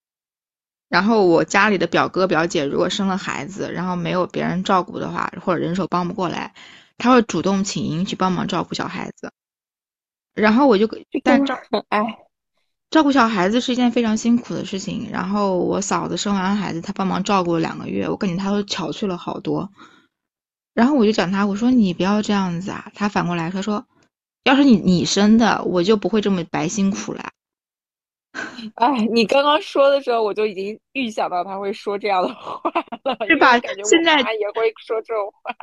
[0.89, 6.53] 然后我家里的表哥表姐如果生了孩子，然后没有别人照顾的话，或者人手帮不过来，
[6.97, 9.31] 他会主动请缨去帮忙照顾小孩子。
[10.33, 10.89] 然后我就
[11.23, 12.24] 但照哎。
[12.89, 15.09] 照顾小孩子是一件非常辛苦的事情。
[15.11, 19.69] 然后我嫂子生完孩子，她帮忙照顾了两个月，我感觉她都憔悴了好多。
[20.73, 22.91] 然后我就讲她，我说你不要这样子啊。
[22.93, 23.85] 她反过来她说，
[24.43, 27.29] 要是你你生的，我就不会这么白辛苦了。
[28.75, 32.59] 哎，你刚刚说的时候，我就已经预想到他会说这样的话
[33.03, 33.57] 了， 是吧？
[33.85, 35.55] 现在也会说这种话。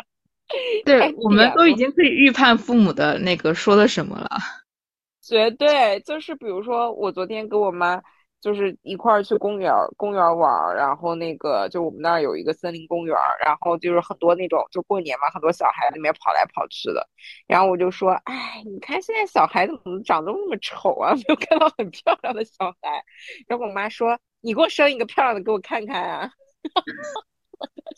[0.84, 4.30] 对， 我们都已经可以预判父母的那个说的什么了。
[5.22, 8.02] 绝对就是比如说，我昨天跟我妈
[8.40, 17.08] 就是一块儿去公园公园玩，然后那个就我们那儿有一个森林公园，然后就是很多那种就过年嘛，很多小孩里面跑来跑去的，
[17.46, 23.04] 然后我就说，哎，你看现在小孩子怎么长得那么丑啊， 没有看到很漂亮的小孩。
[23.46, 26.30] 然后我妈说，你给我生一个漂亮的给我看看啊。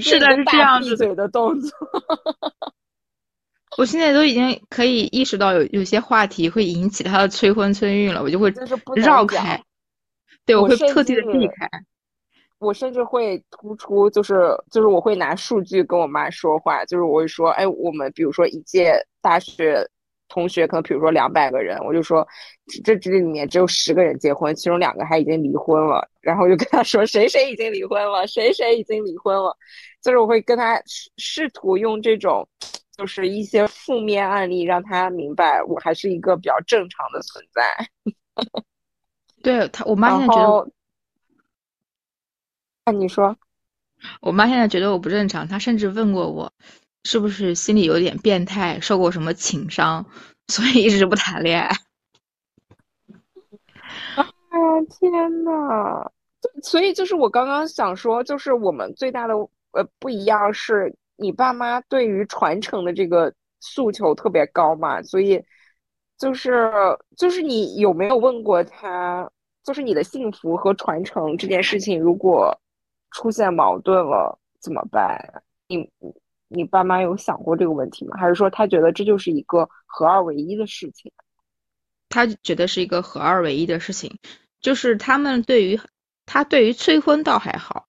[0.00, 1.70] 是的，是这样子嘴的动作。
[3.78, 8.52] 我现在都已经可以意识到有有些话题会引起他的催婚催孕了，我就会
[8.96, 9.62] 绕开，
[10.44, 11.68] 对我会特地的避开。
[12.58, 19.86] 我甚至会突出，就是就是我会拿数据跟我妈说话，就是我会说，哎，我们比如说一届大学
[20.26, 22.26] 同学，可能比如说两百个人，我就说
[22.82, 29.54] 这这里面只有十个人结婚，其中两个还已经离婚了，然后就跟他说谁谁已经离婚了，谁谁已经离婚了，
[30.02, 32.48] 就是我会跟他试试图用这种。
[32.96, 37.62] 就是一些负面案例，让他明白我还是一个比较正常的存在。
[39.42, 40.68] 对他，我妈现在觉得后，
[42.86, 43.36] 那你说，
[44.20, 46.52] 我妈现在觉得我不正常，她甚至问过我，
[47.04, 50.06] 是不是心里有点变态，受过什么情伤，
[50.48, 51.68] 所以一直不谈恋爱。
[54.16, 54.24] 哎
[54.58, 56.10] 呀，天呐！
[56.40, 59.34] 就所以就是我刚刚想说，就是我们最大的
[59.72, 65.42] 呃不一样是，你爸妈对于传承的这个诉求特别高嘛，所以
[66.18, 66.70] 就是
[67.16, 69.30] 就是你有没有问过他，
[69.64, 72.56] 就是你的幸福和传承这件事情，如果
[73.10, 75.42] 出现矛盾了怎么办？
[75.68, 75.90] 你
[76.48, 78.16] 你爸妈有想过这个问题吗？
[78.16, 81.10] 还是说他觉得这就是一个合二为一的事情？
[82.08, 84.16] 他觉得是一个合二为一的事情，
[84.60, 85.80] 就是他们对于
[86.24, 87.85] 他对于催婚倒还好，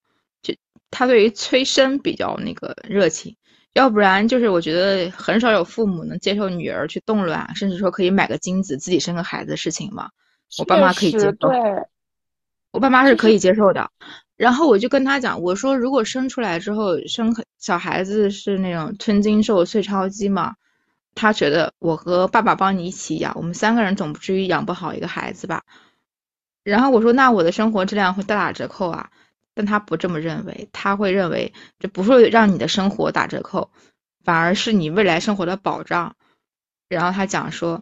[0.91, 3.35] 他对于催生比较那个热情，
[3.73, 10.09] 要不然就是我觉得很少有父母能接受女儿去冻卵，甚至说可以买个精子自己生个孩子的事情嘛。
[10.57, 11.51] 我爸妈可以接受，对，
[12.71, 13.91] 我爸妈是可以接受的。
[14.37, 20.55] 然后我就跟他讲，我说如果生出来之后生小孩子是那种吞金兽、碎钞机嘛，
[21.15, 25.63] 他觉得我和爸爸帮你一起养，我们三个人总不至于养不好一个孩子吧。
[26.63, 29.09] 然后我说那我的生活质量会大打折扣啊，
[29.57, 33.71] 但他不这么认为，他会认为这不是让你的生活打折扣，
[34.23, 36.15] 反而是你未来生活的保障。
[36.87, 37.81] 然后他讲说，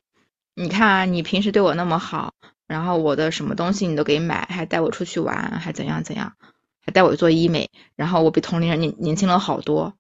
[0.56, 2.34] 你看啊你平时对我那么好。
[2.66, 6.34] 然后我的什么东西你都给买，还带我出去玩，还怎样怎样，
[6.80, 9.94] 还带我做医美，然后我比同龄人年年轻了好多。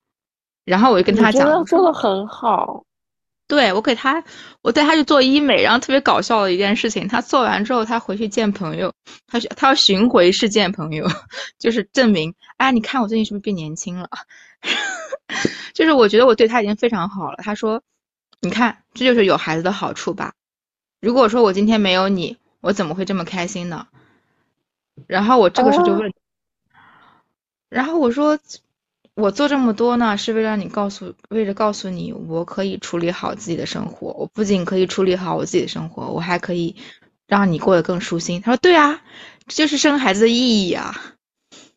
[0.63, 2.85] 然后我就跟他讲，说的很好。
[3.47, 4.23] 对我给他，
[4.61, 8.93] 我带他去做医美，然后特别搞笑的一件事情，他做完之后，他回去见朋友，
[9.27, 11.07] 他他要巡回是见朋友，
[11.59, 14.09] 就是证明，哎，你看我最近是不是变年轻了？
[15.73, 17.37] 就是我觉得我对他已经非常好了。
[17.43, 17.81] 他说，
[18.41, 20.33] 你看，这就是有孩子的好处吧？
[21.01, 22.37] 如果说我今天没有你。
[22.61, 23.85] 我怎么会这么开心呢？
[25.05, 26.11] 然后我这个时候就问，
[27.69, 28.39] 然后我说，
[29.15, 34.07] 我做这么多呢，是为了你告诉，为了告诉你，我可以处理好自己的生活。
[34.13, 36.75] 我不仅可以处理好我自己的生活，我还可以
[37.25, 38.41] 让你过得更舒心。
[38.41, 39.01] 他说：“对啊，
[39.47, 40.93] 这就是生孩子的意义啊。”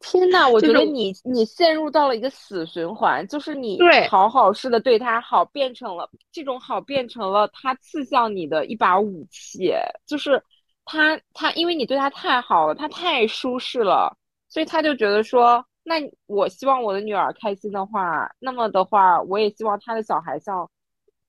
[0.00, 9.72] 天呐，我觉得你你陷入到了一个死循环，就是你讨好似的对他好，变成了这种好变成了他刺向你的一把武器，
[10.04, 10.42] 就是
[10.84, 14.16] 他他因为你对他太好了，他太舒适了，
[14.50, 15.94] 所以他就觉得说，那
[16.26, 20.68] 我希望我的女儿开心的话，那么的话，我也希望他的小孩像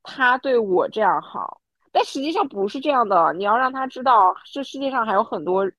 [0.04, 1.62] 他对我这样好，
[1.94, 5.72] 但实际上不是这样的，你要让他知道，这世界上还有很多。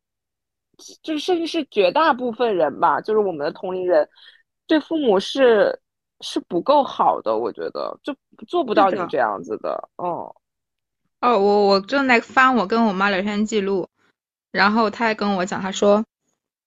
[1.02, 4.08] 就是甚至是绝大部分人吧，就是我们的同龄人，
[4.66, 5.78] 对父母是
[6.22, 8.16] 是不够好的，我觉得就
[8.48, 10.34] 做不到你这样子的，哦。
[11.20, 13.86] 哦，我我正在翻我跟我妈聊天记录，
[14.50, 16.02] 然后他还跟我讲，他说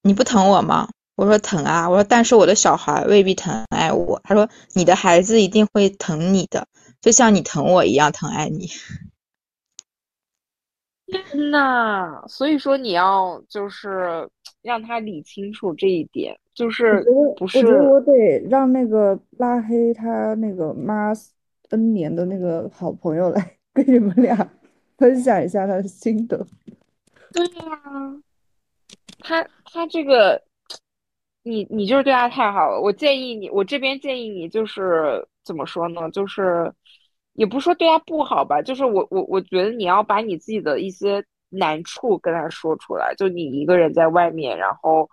[0.06, 0.88] 你不疼我吗？
[1.16, 4.22] 我说疼啊，我说但是我的小孩未必疼爱我。
[4.24, 6.68] 他说你的孩子一定会疼你的，
[7.02, 8.68] 就像你疼我一样疼爱你。
[11.08, 14.30] 天呐，所以说你要就是
[14.62, 17.04] 让他理清楚这一点，就是
[17.36, 17.66] 不是？
[17.66, 18.14] 我觉得我得
[18.48, 21.12] 让那个拉黑他那个妈
[21.72, 24.38] N 年的那个好朋友来 跟你们俩
[25.00, 26.46] 分享一下他的心得。
[27.34, 28.22] 对呀，
[29.26, 30.42] 他他这个，
[31.44, 32.80] 你你就是对他太好了。
[32.80, 36.10] 我建议你，我这边建议你就是怎么说呢？
[36.12, 36.74] 就是。
[37.38, 45.10] 也不是说对他不好吧，就是我我我觉得你要把你自己的一些难处跟他说出来，就你一个人在外面，然后，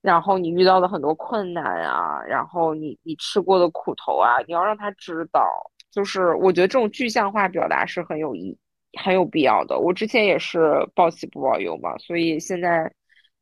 [0.00, 5.46] 然后你遇到的很多困难啊，然后你你吃过的苦头啊，你要让他知道，
[5.90, 8.56] 就是我觉得这种具象化表达是很有意
[8.98, 9.78] 很有必要的。
[9.78, 12.90] 我之前也是报喜不报忧嘛，所以现在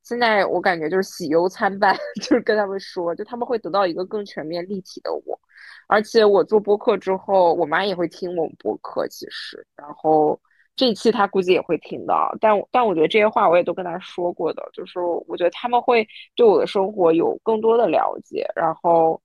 [0.08, 5.38] 现在我感觉就是喜忧参半， 就是跟他们说，就他们会得到一个更全面立体的我。
[5.86, 10.40] 而且我做播客之后，我妈也会听我们播客，其实，然后
[10.74, 19.20] 这一期她估计也会听到，但但我觉得这些话我也都跟她说过的，就是我觉得他们会对我的生活有更多的了解，然后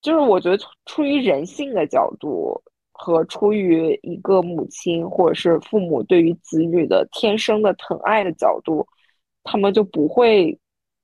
[0.00, 0.56] 就是我觉得
[0.86, 2.62] 出于人性的角度
[2.92, 8.86] 和出于一个母亲或者是父母对于子女的天生的疼爱的角度，
[9.44, 10.58] 他们就不会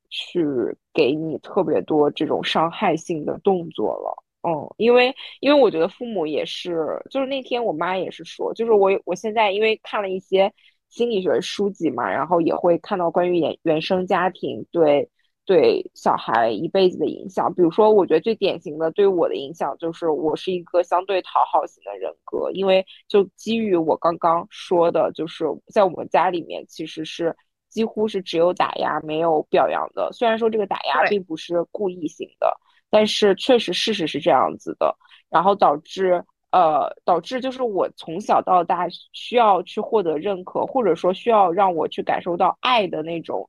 [0.08, 0.44] 去
[0.92, 4.24] 给你特别多这种伤害性的动作了。
[4.42, 10.50] 嗯，因为因为我觉得父母也是，就是那天我妈也是说，就是我我现在因为看了一些
[10.88, 15.10] 心理学书籍嘛，然后也会看到关于原原生家庭对
[15.44, 17.52] 对小孩一辈子的影响。
[17.52, 27.36] 比如说，我觉得最典型的对我的影响就是我是一个相对讨好型的人格，因为就基于我刚刚说的，就是在我们家里面其实是
[27.70, 30.10] 几乎是只有打压没有表扬的。
[30.12, 32.54] 虽然说这个打压并不是故意性的，
[32.90, 34.94] 但是确实事实是这样子的，
[35.30, 36.22] 然后导致。
[36.52, 43.48] 呃，导致就是我从小到大需要去获得认可，或者说需要让我去感受到爱的那种，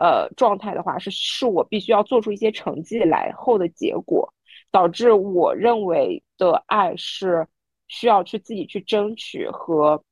[0.00, 4.32] 呃，状态的话，是是我必须要做出一些成绩来后的结果，
[4.70, 7.46] 导致我认为的爱是
[7.86, 10.02] 需要去自己去争取和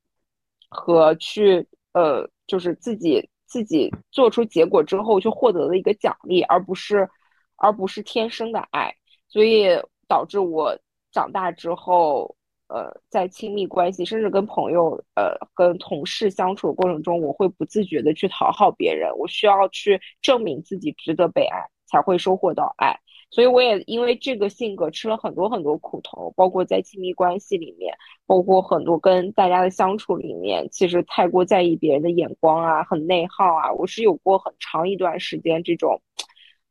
[0.69, 7.09] 和去呃，就是自己自己做出结果之后去获得的一个奖励，而不是
[7.57, 8.95] 而不是天生的爱，
[9.29, 9.69] 所以
[10.07, 10.79] 导致我。
[11.13, 12.37] 长大之后，
[12.69, 23.01] 呃，在亲密关系，甚至跟朋友、呃，跟同事相处过程中，我会不自觉的去讨好别人，我需要去证明自己值得被爱，才会收获到爱。
[23.37, 33.71] 所以我也因为这个性格吃了很多很多苦头，包括在亲密关系里面，包括很多跟大家的相处里面，其实太过在意别人的眼光啊，很内耗啊。
[33.75, 36.01] 我是有过很长一段时间这种，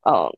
[0.10, 0.34] 嗯。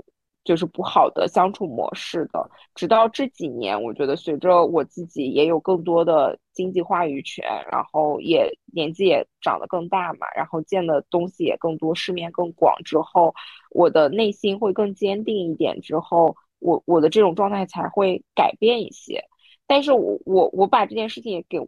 [0.48, 13.36] 就是不好的相处模式的，直到这几年，我觉得随着我自己也有更多的经济话语权，然后也年纪也长得更大嘛，然后见的东西也更多，世面更广之后，
[13.72, 19.22] 我的内心会更坚定一点，之后我我的这种状态才会改变一些。
[19.68, 21.60] 但是我我我把这件事情也给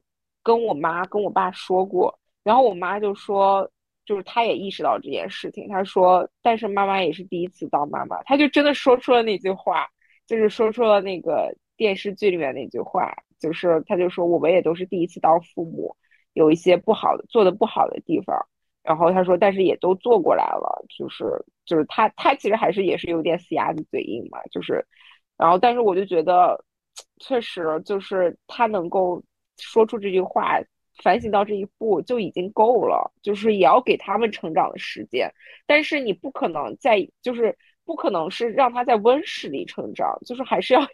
[0.42, 3.70] 跟我妈跟我爸说过，然后我妈就说。
[4.10, 9.88] 就是他也意识到这件事情，他说：“但是妈妈也是第一次当妈妈。”他就真的说出了那句话，
[10.26, 15.96] 就是说出了那个电视剧里面那句话，就是他就说：“我们也都是第一次当父母，
[16.34, 18.36] 有一些不好的做的不好的地方。”
[18.82, 21.26] 然后他说：“但是也都做过来了。”就是
[21.64, 24.84] 就是他他其实还是也是有点死鸭子嘴硬嘛，就是，
[25.38, 26.66] 然后但是我就觉得，
[27.20, 29.22] 确实就是他能够
[29.60, 30.60] 说出这句话。
[31.02, 35.32] 反省到这一步就已经够了，就是也要给他们成长的时间，
[35.66, 40.82] 但是你不可能在，就是不可能是让他在温室里成长，就是还是要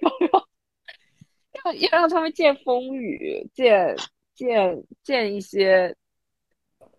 [1.65, 3.95] 要要要让他们见风雨，见
[4.33, 5.95] 见见一些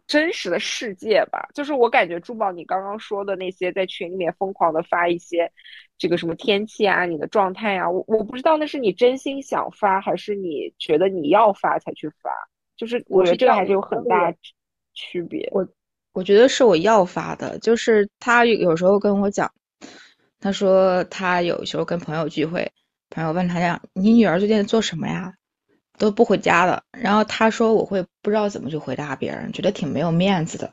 [0.07, 1.48] 真实的世界吧。
[1.54, 5.50] 就是我感觉珠宝你刚刚说的那些，在群里面疯狂的发一些
[5.96, 12.30] 这个什么天气啊，你的状态啊，我我不知道那是你真心想发，还是你觉得你要发才去发。
[12.76, 14.32] 就是我觉得这个还是有很大
[14.92, 15.48] 区别。
[15.52, 15.66] 我
[16.12, 19.50] 我觉得是我要发的，就是他有时候跟我讲，
[20.40, 22.70] 他说他有时候跟朋友聚会，
[23.10, 25.34] 朋友问他讲你女儿最近做什么呀，
[25.98, 26.82] 都不回家了。
[26.92, 30.72] 然后他说我会不知道怎么去回答别人，觉得挺没有面子的。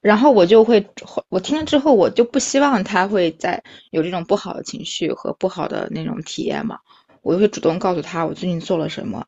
[0.00, 0.84] 然后我就会
[1.28, 6.78] 我听了之后，我就不希望他会在有这种不好的情绪和不好的那种体验嘛，
[7.22, 9.24] 我就会主动告诉他我最近做了什么。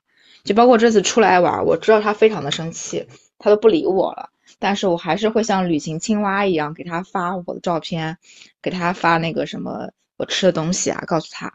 [0.47, 3.05] 就包括这次出来玩，我知道他非常的生气，
[3.37, 4.31] 他都不理我了。
[4.61, 8.17] 但是我还是会像旅行青蛙一样给他发我的照片，
[8.63, 11.53] 给他发那个什么我吃的东西啊，告诉他。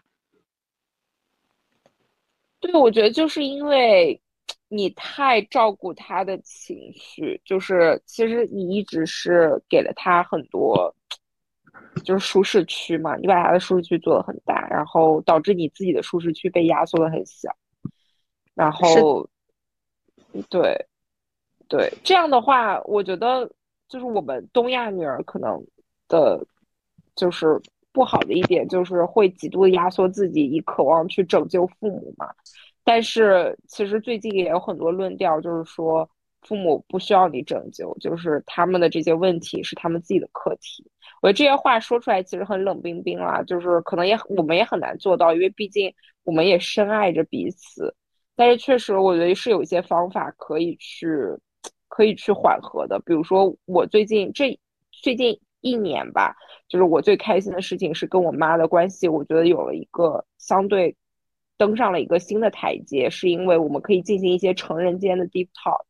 [2.59, 4.21] 对，我觉得就是因为
[4.67, 10.93] 你太照顾他的情绪，就是其实你一直是给了他很多，
[12.03, 17.49] 就是舒适区嘛，你把他的舒适区做的很大，然后导致你自己的舒适区被压缩的很小。
[18.61, 19.27] 然后，
[20.47, 20.85] 对，
[21.67, 23.49] 对，这样的话，我觉得
[23.89, 25.65] 就是我们东亚女儿可能
[26.07, 26.45] 的，
[27.15, 27.59] 就是
[27.91, 32.27] 不好的一点，就是会极度的压缩自己，以渴望去拯救父母嘛。
[32.83, 36.07] 但是其实最近也有很多论调，就是说
[36.43, 40.87] 父母不需要你拯救，就是他们的这些问题是他们自己的课题。
[41.23, 45.91] 我觉得这些话说出来其实很冷冰冰啦，就是可能也我们也很难做到，因为毕竟
[46.23, 47.95] 我们也深爱着彼此。
[48.35, 51.07] 但是确实，我觉得是有一些方法可以去，
[51.87, 52.99] 可以去缓和的。
[53.05, 54.57] 比如说，我最近这
[54.91, 56.35] 最近一年吧，
[56.67, 60.95] 就是我最开心的事情是跟我妈的关系，我觉得有了一个相对
[61.57, 65.85] 登上了一个新的台阶，是因为我们可以进行一些成人间的 deep talk。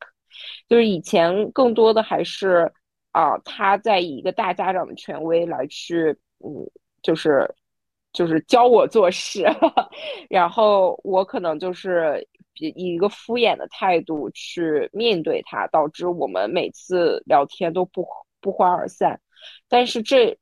[0.67, 2.71] 就是以前更多的还是
[3.11, 6.69] 啊，他在以一个大家长的权威来去，嗯，
[7.01, 7.53] 就是。
[8.13, 9.45] 就是教我做事，
[10.29, 12.27] 然后我可能就是
[12.67, 18.05] 以一个敷衍的态度去面对他，导致我们每次聊天都不
[18.39, 19.19] 不欢而散。
[19.67, 20.37] 但是这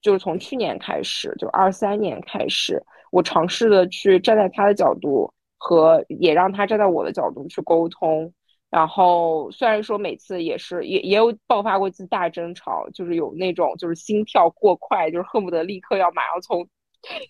[0.00, 8.32] 就是从去年开始，就二三年开始，我尝试的去站在他的角度和也让他站在我的角度去沟通，
[8.70, 16.66] 然后虽然说每次也是也也有爆发过一次大争吵，就是有那种就是心跳过快，就是恨不得立刻要马上从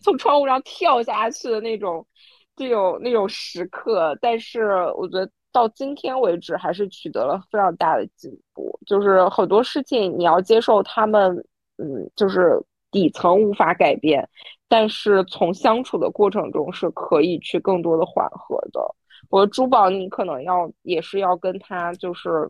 [0.03, 2.07] 从窗户上跳下去的那种
[2.61, 4.17] 这种那种时刻。
[4.21, 11.35] 但是我觉得到今天为止还是取得了非常大的进步，就是很多事情你要接受他们，
[11.79, 14.29] 嗯，就是底层无法改变，
[14.69, 18.81] 但是从相处的过程中是可以去更多的缓和的。
[19.31, 22.49] 我的珠宝，你可能要也是要跟他，就是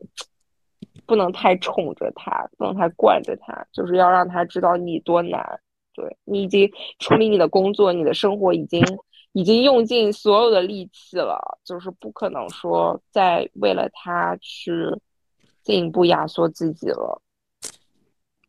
[1.06, 5.60] 不能太宠着他，不能太惯着他，就是要让他知道你多难。
[5.92, 8.80] 对你已经处理你的工作，你的生活已经
[9.32, 14.72] 已经用尽所有的力气了，就是不可能说再为了他去
[15.62, 17.22] 进一步压缩自己了。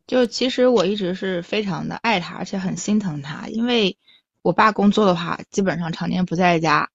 [0.06, 3.96] 就其实我一直是非常的爱他，而且很心疼他，因为
[4.42, 6.90] 我爸工作的话，基本上常年不在家。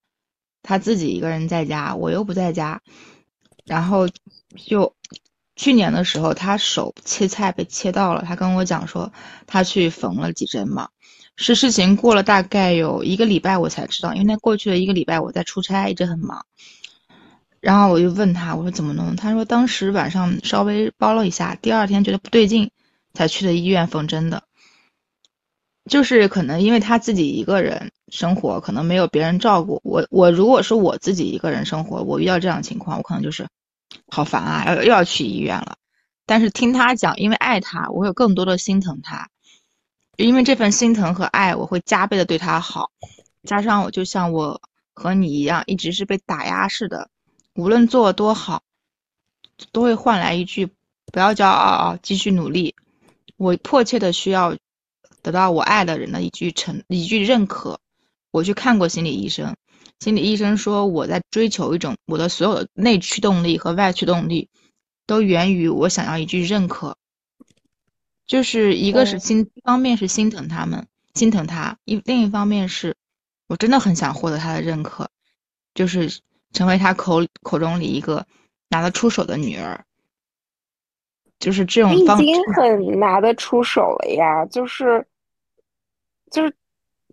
[0.60, 2.82] 他自己一个人在家，我又不在家，
[3.64, 4.06] 然后
[4.56, 4.94] 就
[5.56, 9.10] 去年的时候，他手切菜被切到了，他跟我讲说
[9.46, 10.90] 他去缝了几针嘛。
[11.40, 16.44] 是事情过了大概有一个礼拜我才知道，因为那过去的一个礼拜我在出差，一直很忙。
[17.60, 19.14] 然后我就问他，我说怎么弄？
[19.14, 22.72] 他说当时晚上稍微包了一下，第二天觉得不对劲，
[23.14, 24.42] 才去的医院缝针的。
[25.88, 30.04] 就是可能因为他自己一个人生活，可能没有别人照顾我。
[30.10, 33.46] 我如果是我自己一个人生活，我遇到这样情况，我可能就是
[34.08, 35.76] 好烦啊，要又要去医院了。
[36.26, 39.30] 但是听他讲，因为爱他，我有更多的心疼他，
[40.18, 42.90] 因为这份心疼和爱，我会加倍的对他好。
[43.44, 44.60] 加上我就像我
[44.92, 47.08] 和你一样，一直是被打压式的，
[47.54, 48.62] 无论做多好，
[49.72, 50.66] 都会换来一句
[51.12, 52.74] “不要骄傲啊，继续努力”。
[53.38, 54.54] 我迫切的需要。
[55.20, 57.80] 得到我爱的人的一句承一句认可，
[58.30, 59.56] 我去看过心理医生，
[59.98, 64.48] 心理医生说我在追求一种我的所有的内驱动力和外驱动力，
[65.06, 66.96] 都源于我想要一句认可，
[68.28, 72.94] 就是一个是心一方面是心疼他们，心疼他，一另一方面是
[73.48, 75.08] 我真的很想获得他的认可，
[75.74, 76.20] 就是
[76.52, 78.26] 成为他口口中里一个
[78.68, 79.84] 拿得出手的女儿。
[81.38, 84.44] 就是这种方，已经很拿得出手了呀。
[84.46, 85.06] 就是，
[86.30, 86.52] 就是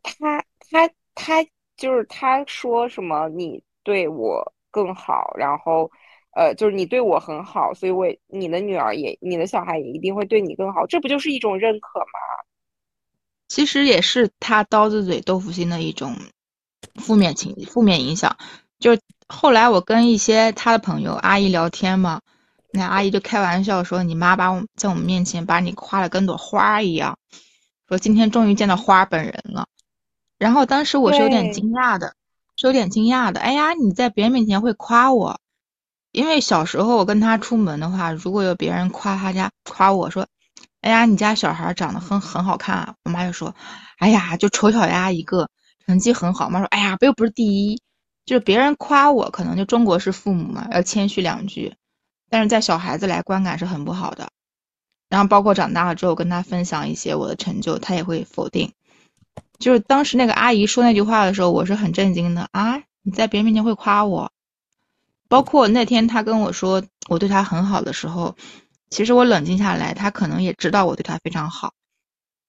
[0.04, 1.46] 他他他
[1.78, 5.90] 就是他说什么你对我更好，然后
[6.36, 12.44] 呃，就是你对我很好，所以我你的女儿也你的小孩也一定会对你更好，这不就是一种认可吗？
[13.48, 16.16] 其实也是他刀子嘴豆腐心的一种
[16.96, 18.36] 负面情负面影响。
[18.80, 22.22] 就后来我跟一些他的朋友阿姨聊天嘛。
[22.72, 27.18] 那阿姨就开玩笑说：“你妈把我在我们面前把你夸的跟朵花一样，
[27.88, 29.68] 说今天终于见到花本人了。”
[30.38, 32.16] 然后当时我是有点惊讶的，
[32.58, 33.40] 是有点惊讶的。
[33.40, 35.40] 哎呀，你在别人面前会夸我，
[36.16, 40.26] 因为小时候我跟他出门的话，如果有别人夸他家夸我说
[40.80, 43.54] ：“哎呀，你家小孩长得很很好看。”啊，我妈就说
[44.00, 45.50] ：“哎呀，就丑小鸭一个，
[45.86, 47.82] 成绩很好。”妈说：“哎呀，又不是第一。”
[48.26, 51.76] 就是别人夸我，可能就中国式父母嘛，要谦虚两句。
[52.30, 54.30] 但是在小孩子来观感是很不好的，
[55.10, 58.72] 然后包括长大了之后跟他分享一些我的成就，他也会否定。
[59.60, 62.82] 就是当时那个阿姨说那句话的时候，我是很震惊的啊！
[63.04, 64.32] 你在别人面前会夸我，
[65.28, 68.36] 包括那天他跟我说我对他很好的时候，
[68.90, 71.74] 其实我冷静下来，他可能也知道我对他非常好，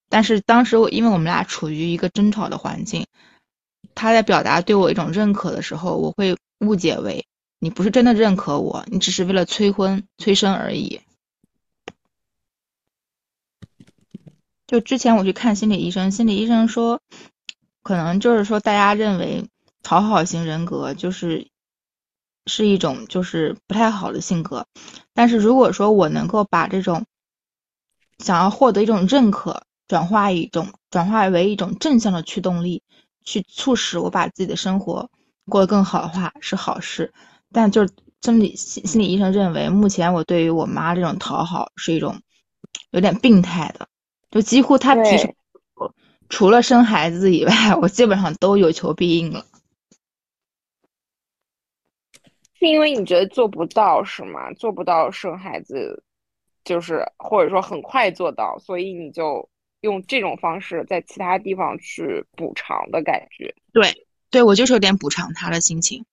[0.08, 3.06] 但是当时我因为我们俩处于一个争吵的环境，
[3.94, 7.26] 他在表达对我一种认可的时候，我会误解为。
[7.58, 11.00] 你不是真的认可我，你只是为了催婚催生而已。
[14.66, 17.00] 就之前我去看心理医生，心理医生说，
[17.82, 19.48] 可能就是说大家认为
[19.82, 21.48] 讨好型人格就是
[22.46, 24.66] 是一种就是不太好的性格，
[25.12, 27.04] 但是如果说我能够把这种
[28.18, 32.82] 想要获得一种认可，转化一种转化为一种正向的驱动力，
[33.24, 35.10] 去促使我把自己的生活
[35.48, 37.12] 过得更好的话，是好事。
[37.52, 37.92] 但就是
[38.22, 42.20] 心理心心理医生认为，目前我对于我妈这种讨好是一种
[42.90, 43.86] 有点病态的，
[44.30, 45.34] 就几乎她提出
[46.28, 49.44] 除了生孩子以外，我基本上都有求必应了。
[52.58, 54.52] 是因为你觉得做不到是吗？
[54.54, 56.02] 做不到生孩子，
[56.64, 59.48] 就是或者说很快做到，所以你就
[59.80, 63.54] 用这种方式在其他地方去补偿的感觉。
[63.72, 66.04] 对，对我就是有点补偿他的心情。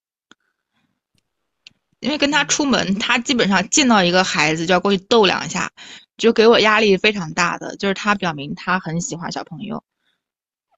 [2.00, 5.72] 因为跟他出门，他基本上见到一个孩子就要过去逗两下，
[6.18, 7.78] 就给我压力非常大的。
[7.78, 9.82] 就是他表明他很喜欢小朋友，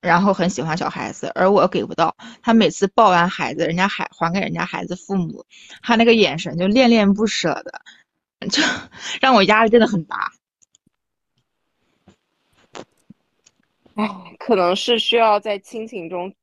[0.05, 2.15] 然后很喜欢小孩子，而我给不到。
[2.41, 5.43] 他每次抱完孩子，人家还还给人家孩子父母，
[5.81, 7.81] 他那个眼神就恋恋不舍的，
[8.49, 8.61] 就
[9.19, 10.31] 让我压力真的很大。
[13.95, 14.07] 唉，
[14.37, 16.33] 可能是需要在亲情中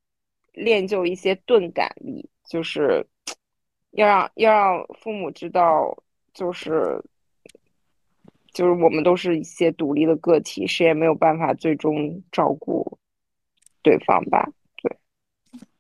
[0.53, 3.07] 练就一些钝感力，就是
[3.93, 5.97] 要让要让父母知道，
[6.35, 7.01] 就是
[8.53, 12.99] 就是我们都是一些独立的个体，谁也没有办法最终照顾
[13.83, 14.49] 对方吧。
[14.83, 14.97] 对，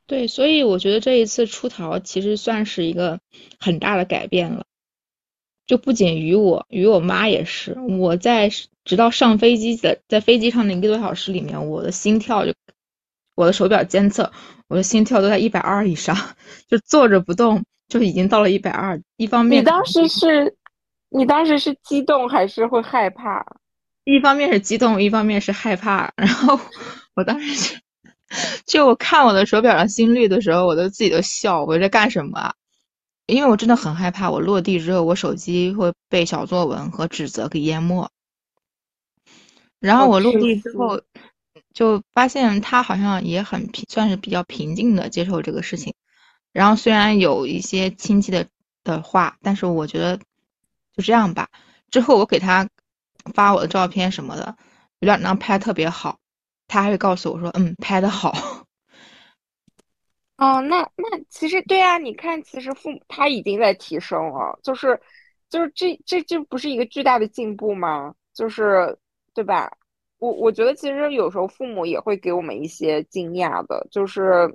[0.06, 3.20] 对，所以我觉得这一次出逃其实算是一个
[3.58, 4.64] 很大的改变了。
[5.64, 7.78] 就不仅于我，于我妈也是。
[7.80, 8.50] 我在
[8.84, 12.52] 直到上飞机的，在飞机上的一个多小时里面，我的心跳就，
[13.36, 14.32] 我的手表监测，
[14.66, 16.16] 我的心跳都在一百二以上，
[16.68, 19.00] 就坐着不动就已经到了一百二。
[19.16, 20.56] 一方面，你当时是，
[21.08, 23.46] 你当时是激动还是会害怕？
[24.04, 26.12] 一方面是激动，一方面是害怕。
[26.16, 26.58] 然后
[27.14, 27.80] 我当时
[28.66, 32.54] 就，我看我的手表上心率的时候，我都自己都笑，我在干什么啊？
[33.26, 38.10] 因为我真的很害怕，我落地之后，我手机会被小作文和指责给淹没。
[39.78, 41.00] 然后我落地之后，
[41.74, 45.94] 就发现他好像也很平，算是比较平静的接受这个事情。
[46.52, 48.46] 然后虽然有一些亲戚的
[48.84, 50.16] 的话，但是我觉得
[50.96, 51.48] 就这样吧。
[51.90, 52.68] 之后我给他
[53.34, 54.56] 发我的照片什么的，
[55.00, 56.18] 有两张拍特别好，
[56.72, 58.32] 他还会告诉我说：“嗯，拍的好。”
[60.38, 64.98] 哦，那那其实对啊，你看，其实父母他已经在提升了，就是
[65.50, 68.14] 就是这这这不是一个巨大的进步吗？
[68.32, 68.96] 就是
[69.34, 69.70] 对吧？
[70.18, 74.50] 我我觉得其实有时候父母也会给我们一些惊讶的，就是，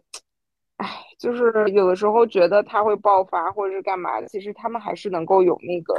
[0.78, 0.90] 哎，
[1.20, 5.94] 就是有的时候觉得他会爆发或者是干嘛，其实他们还是能够有那个，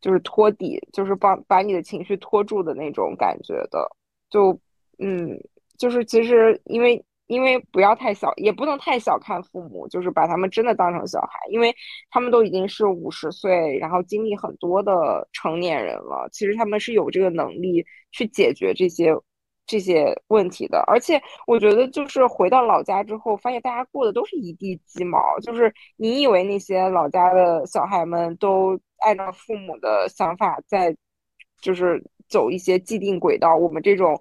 [0.00, 3.88] 就是托底，就是帮把你的情绪拖住的那种感觉的，
[4.28, 4.58] 就
[4.98, 5.38] 嗯，
[5.78, 7.04] 就是其实因为。
[7.28, 11.70] 因为不要太小，也不能太小看父母，就是把他们真的当成小孩，因为
[12.10, 16.26] 他们都已经是五十岁，然后经历很多的成年人了。
[16.32, 19.12] 其实他们是有这个能力去解决这些
[19.66, 20.82] 这些问题的。
[20.86, 25.20] 而且我觉得，就是回到老家之后，发现大家过的都是一地鸡毛。
[25.42, 30.96] 就是你以为那些老家的小孩们都按照父母的想法在，
[31.60, 34.18] 就是走一些既定轨道，我们这种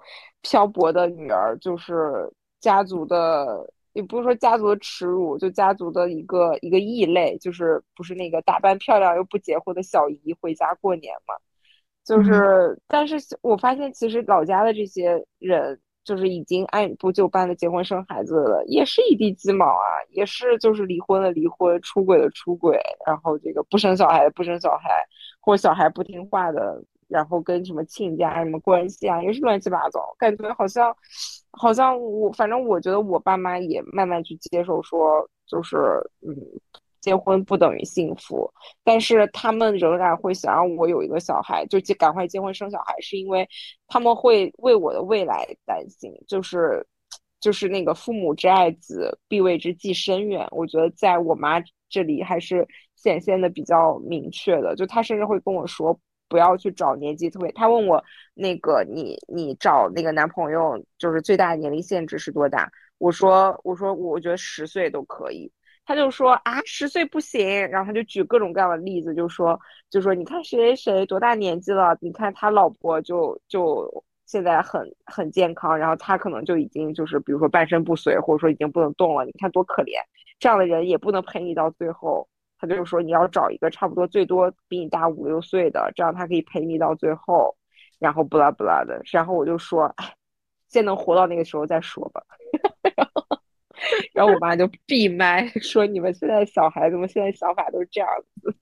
[0.47, 2.31] 漂泊的女儿就是。
[2.59, 11.35] 家族的也不是说家族的耻辱，就家族的一个一个异类，就是不是那个打扮漂亮又不结婚的小姨回家过年嘛？
[12.03, 25.05] 就是，但是我发现其实老家的这些人，就是已经按部就班的结婚生孩子了，也是一地鸡毛啊，也是就是离婚的离婚，出轨的出轨，然后这个不生小孩的不生小孩，
[25.39, 26.83] 或小孩不听话的。
[27.07, 30.95] 然后跟什么亲家什么关系啊，也是乱七八糟，感觉好像，
[31.51, 35.77] 好像我反正我觉得我爸妈也慢慢去接受说，就是
[36.21, 36.35] 嗯，
[36.99, 38.51] 结婚不等于幸福，
[38.83, 43.47] 但是他们仍然会想让我有一个小孩，就赶快结婚生小孩，是因为
[43.87, 46.85] 他们会为我的未来担心，就是
[47.39, 50.45] 就是那个父母之爱子，必为之计深远。
[50.51, 52.67] 我觉得在我妈这里还是
[52.97, 55.97] 显现的比较明确的，就她甚至会跟我说。
[56.27, 57.51] 不要去找年纪特别。
[57.53, 62.71] 他问我那个你你找那个男朋友就是最大的年龄限制是多大？
[62.97, 65.51] 我说我说我觉得十岁都可以。
[65.85, 69.57] 他就说啊十岁不行，然后他就举各种各样的例子，就说
[69.89, 71.97] 就说你看谁谁谁多大年纪了？
[72.01, 79.23] 你看他老婆就就现在很很健康，然后他可能就已经就是比如说半身不遂，或者说已经不能动了。
[79.23, 79.93] 你看多可怜，
[80.39, 82.27] 这样的人也不能陪你到最后。
[82.59, 87.55] 他就是说，你要找一个差不多最多比你大五六岁的，这样他可以陪你到最后，
[87.99, 89.01] 然后不拉不拉的。
[89.11, 89.93] 然后我就说，
[90.69, 92.23] 先能活到那个时候再说吧。
[94.11, 98.09] 然后我妈就闭麦说：“你们现在小孩子们现在想法都是这样
[98.41, 98.55] 子。”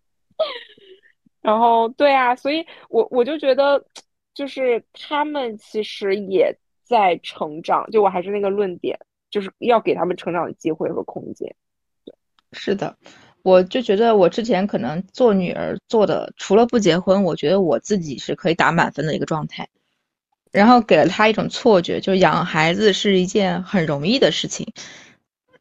[1.41, 3.83] 然后对啊，所以我我就觉得，
[4.33, 6.53] 就是他们其实也
[6.83, 7.89] 在成长。
[7.91, 8.99] 就我还是那个论点，
[9.29, 11.55] 就是要给他们成长的机会和空间。
[12.51, 12.97] 是的。
[13.45, 19.69] 我就觉得我之前可能做女儿做的，除了不结婚，我觉得我自己是可以打满分的一个状态，
[20.51, 24.73] 然后给了他一种错觉，就养孩子是一件很容易的事情。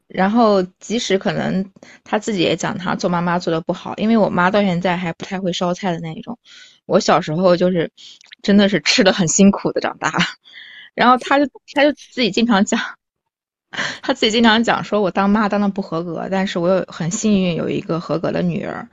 [0.07, 1.71] 然后即使可能
[2.03, 6.39] 他自己也讲他做妈妈做的不好，因为我妈到现在还不太会烧菜的那一种。
[6.87, 7.91] 我小时候就是
[8.41, 10.11] 真的是吃的很辛苦的长大，
[10.95, 12.79] 然后他就他就自己经常讲。
[14.01, 18.87] 他自己经常讲说，我当妈当的不合格，但是我有很幸运有一个合格的女儿。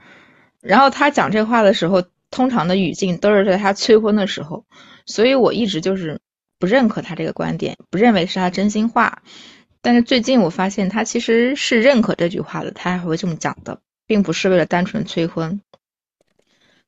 [0.61, 4.65] 然后他讲这话的时候，通常的语境都是在他催婚的时候，
[5.05, 6.19] 所以我一直就是
[6.59, 9.21] 不认可他这个观点，不认为是他真心话。
[9.81, 15.59] 但是最近我发现他其实是认可这句话的，他还会这么讲的，并不是为了单纯催婚。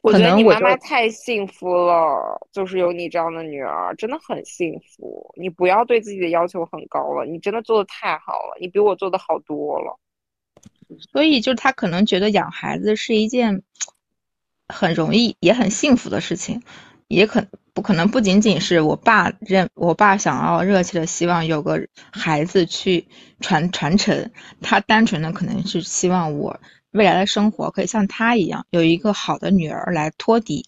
[0.05, 5.33] 我觉得你妈妈太幸福了，就是有你这样的女儿，真的很幸福。
[5.35, 9.99] 你不要对自己的要求很高了，你真的做的太好了，你比我做的好多了。
[11.11, 13.63] 所以就是他可能觉得养孩子是一件
[14.67, 16.61] 很容易也很幸福的事情，
[17.07, 23.07] 也可不可能不仅仅是我爸认我爸想要热切的希望有个孩子去
[23.39, 26.59] 传传承，他单纯的可能是希望我
[26.95, 30.65] 未来的生活可以像他一样有一个好的女儿来托底。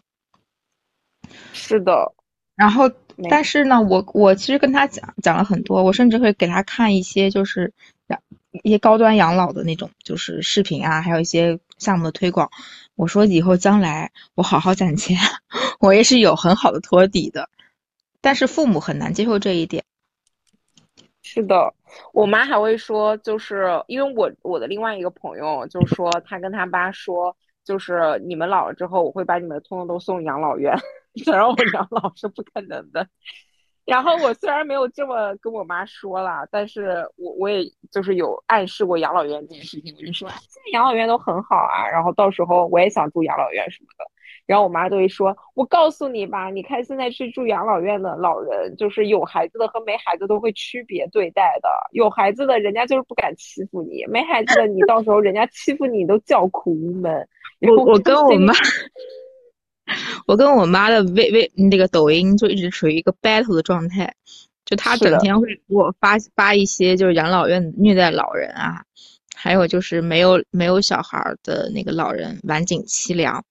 [1.54, 2.14] 是的，
[2.56, 2.91] 然后，
[3.30, 7.74] 但是呢，我我其实跟他讲讲了很多，我甚至会给他看一些就是
[8.08, 8.22] 养
[8.64, 12.49] 一些高端养老的那种就是视频啊，还有一些项目的推广。
[12.95, 15.18] 我说以后将来我好好攒钱，
[15.80, 17.49] 我也是有很好的托底的。
[18.20, 19.86] 但是父母很难接受这一点。
[21.22, 21.74] 是的，
[22.14, 30.76] 我妈还会说，就是因为我我的另外一个朋友就说，他跟他爸说，就是你们老了之后，我会把你们通通都送养老院，
[31.23, 33.07] 想让我养老是不可能的。
[33.85, 44.05] 然后我虽然没有这么跟我妈说啦，但是我我也就是有暗示过养老院这件事情，我就说，现在养老院都很好啊，然后到时候我也想住养老院什么的。
[44.48, 51.69] 然后我妈都会说：“我告诉你吧，你看现在去住养老院的老人，就是有孩子的和没孩子都会区别对待的。
[51.91, 57.28] 有孩子的，人家就是不敢欺负你；没孩子的，你到时候人家欺负你都叫苦无门。”
[57.60, 58.53] 我我跟我妈，
[60.28, 64.14] 我跟我妈的微微那个抖音就一直处于一个 battle 的状态，
[64.64, 68.84] 就她整天会给我发发一些就是养老院虐待老人啊，
[69.36, 73.44] 还有就是没有没有小孩儿的那个老人晚景凄凉，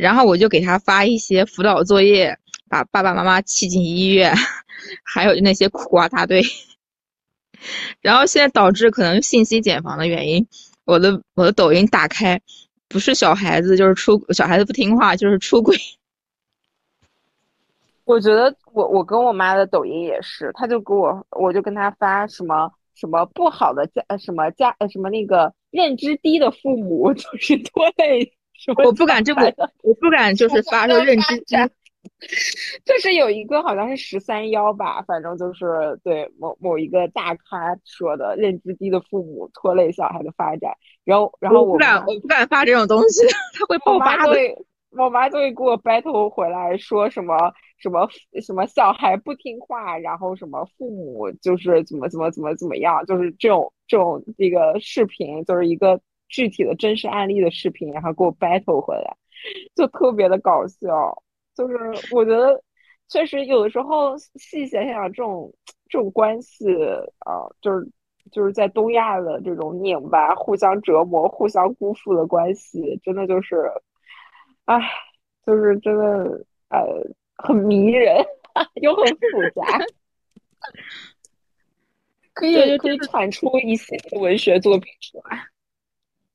[0.00, 4.34] 然后我就给他发一些辅导作业，把爸爸妈妈气进医院，
[5.04, 6.42] 还有那些苦瓜大队，
[8.00, 10.46] 然后现在导致可能信息茧房的原因，
[10.84, 12.40] 我的我的抖音打开。
[12.92, 15.76] 不是小孩子，就是出小孩子不听话，就是出轨。
[18.04, 28.32] 我觉得我我跟我妈的抖音也是，她就给我，我就跟她发什么什么不好的家，呃什么家，呃什么那个认知低的父母 就是拖累
[28.84, 29.42] 我不敢这么
[29.82, 31.56] 我不敢就是发说认知低。
[32.84, 40.72] 就是有一个好像是十三幺吧，反正就是对某某一个大咖说的，认知低的父母拖累小孩的发展。
[41.04, 43.26] 然后，然后我我不敢，我不敢发这种东西，
[43.58, 44.26] 他会爆发
[44.92, 47.36] 我妈就会给我 battle 回来说什么
[47.78, 48.08] 什么
[48.42, 56.00] 什么小孩不听话，然后什么父母就是怎么怎么怎么怎么样，就是这种这种这个视频，就是一个
[56.30, 59.16] 具体的真实案例的视频，然后给我 battle 回来，
[59.74, 61.22] 就特别的搞笑。
[61.54, 61.76] 就是
[62.14, 62.62] 我觉得
[63.08, 65.52] 确实有的时候细想想这种
[65.88, 66.64] 这种关系
[67.18, 67.86] 啊、就是
[68.30, 73.70] 就是在东亚的这种拧巴、互相折磨、互相辜负的关系，真的就是，
[74.66, 74.80] 唉，
[75.44, 76.78] 就是真的呃
[77.36, 78.24] 很迷人，
[78.80, 79.16] 又很复
[79.54, 79.78] 杂，
[82.32, 85.42] 可以可以对就就是产出一系列文学作品出来。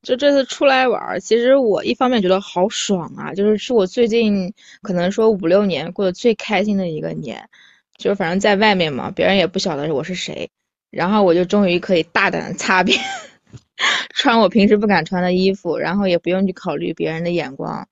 [0.06, 7.50] 就这次出来玩，其实我一方面觉得好爽啊，就是是我最近可能说五六年过得最开心的一个年，
[7.98, 10.48] 就是反正在外面嘛，别人也不晓得我是谁，
[10.92, 13.00] 然后我就终于可以大胆的擦边，
[14.14, 17.88] 穿我平时不敢穿的衣服，然后也不用去考虑别人的眼光，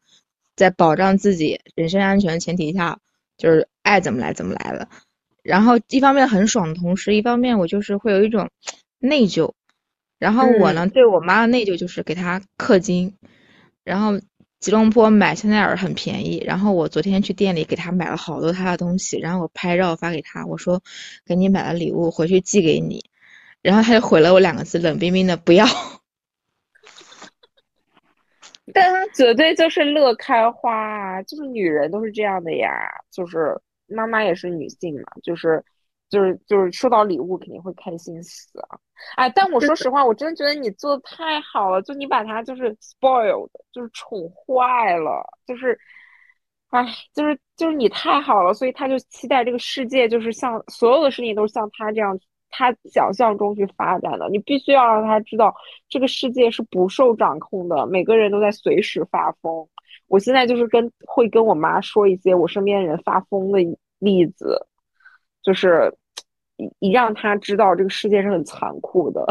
[0.54, 3.00] 在保障自己人身安全的前提下，
[3.36, 4.88] 就是爱怎么来怎么来了。
[5.42, 8.50] 然后一方面很爽的同时，一方面我就是会有一种
[9.00, 9.52] 内疚。
[10.24, 13.14] 然后我呢，对我妈的内疚就是给她氪金，
[13.84, 14.18] 然后
[14.58, 20.80] 吉隆坡买香奈儿很便宜，然后我昨天去店里给她买了好多她的东西，然后我拍照发给她，我说
[21.26, 23.04] 给你买了礼物，回去寄给你，
[23.60, 25.66] 然后她就回了我两个字，冷冰冰的不要。
[28.72, 32.70] 但她绝对就是乐开花啊，就是女人都是这样的呀，
[33.10, 35.62] 就是妈妈也是女性嘛，就是
[36.08, 38.78] 就是就是收到礼物肯定会开心死啊！
[39.16, 45.78] 哎，但我说实话，我真的觉得你做的太好了，就你把他就是 spoiled，就是宠坏了，就是，
[46.70, 52.18] 哎，就是就是你太好了，所以他就期待这个世界就是像所有的事情都是像他这样。
[52.56, 55.52] 他想象中去发展的，你必须要让他知道，
[55.88, 59.66] 这个世界是不受掌控的，每个人都在随时发疯。
[60.06, 63.58] 我现在就是跟会跟我妈说一些我身边人发疯的
[63.98, 64.68] 例子，
[65.44, 65.94] 就是
[66.56, 69.24] 一一让他知道这个世界是很残酷的，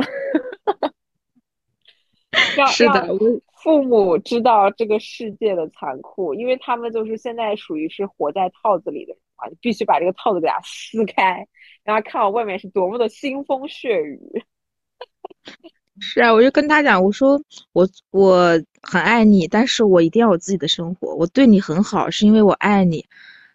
[2.56, 3.18] 让是的，让
[3.64, 11.48] 父母知道这个世界的残酷，因为他们就是现在属于是活在套子里的人嘛，你必须把这个套子给它撕开，
[11.84, 14.19] 让他看到外面是多么的腥风血雨。
[15.99, 17.40] 是啊，我就跟他讲，我说
[17.72, 21.15] 我我很爱你，但是我一定要有自己的生活。
[21.15, 23.06] 我对你很好，是因为我爱你。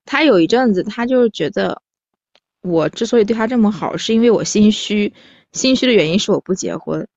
[0.04, 1.82] 他有一阵子，他就是觉得
[2.62, 5.12] 我之所以对他这么好，是因为我心虚。
[5.52, 7.08] 心虚的原因是我不结婚。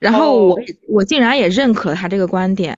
[0.00, 0.58] 然后我
[0.88, 2.76] 我竟然也认可他这个观点。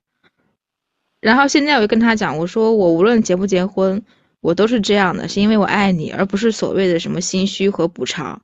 [1.20, 4.02] 然后现在我就跟他讲，我说我无论结不结婚，
[4.40, 8.40] 我都是这样的，是因为我爱你，而不是所谓的什么心虚和补偿。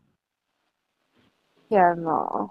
[1.68, 2.50] 天呐！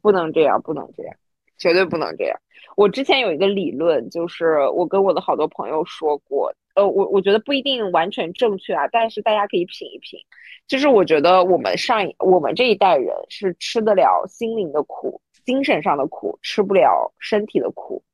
[0.00, 1.14] 不能这样，不能这样，
[1.58, 2.40] 绝对不能这样。
[2.76, 10.20] 我之前有一个理论，就是我跟我的好多朋友说过，呃，我我觉得不一定完全正确啊，但是大家可以品一品。
[10.68, 18.04] 就是我觉得我们上一我们这一代人是吃得了心灵的苦，精神上的苦，吃不了身体的苦。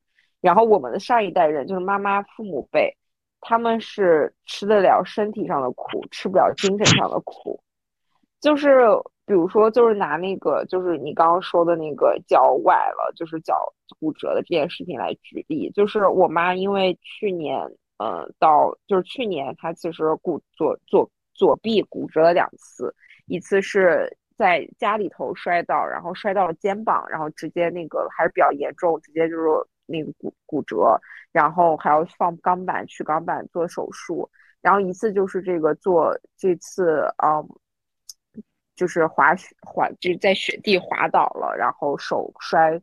[0.40, 2.96] 然后我们的上一代人，就是妈妈、父母辈，
[3.40, 7.60] 他们是吃得了身体上的苦，吃不了精神上的苦。
[8.40, 8.86] 就是。
[9.24, 13.54] 比如说，就是拿那个，就是你刚刚说的那个脚崴了，就是脚
[14.00, 15.70] 骨折的这件事情来举例。
[15.70, 17.64] 就是我妈因为去年，
[18.02, 22.92] 呃，到就是去年他其实骨左左左臂骨折了两次，
[23.26, 29.42] 一次是在家里头摔倒，然后摔到了肩膀，然后直接那个还是比较严重，直接就是
[29.86, 30.98] 那个骨骨折，
[31.30, 34.28] 然后还要放钢板取钢板做手术，
[34.60, 37.46] 然后一次就是这个做这次，嗯。
[38.74, 42.80] 就是滑雪滑，就是在雪地滑倒了，然后手摔，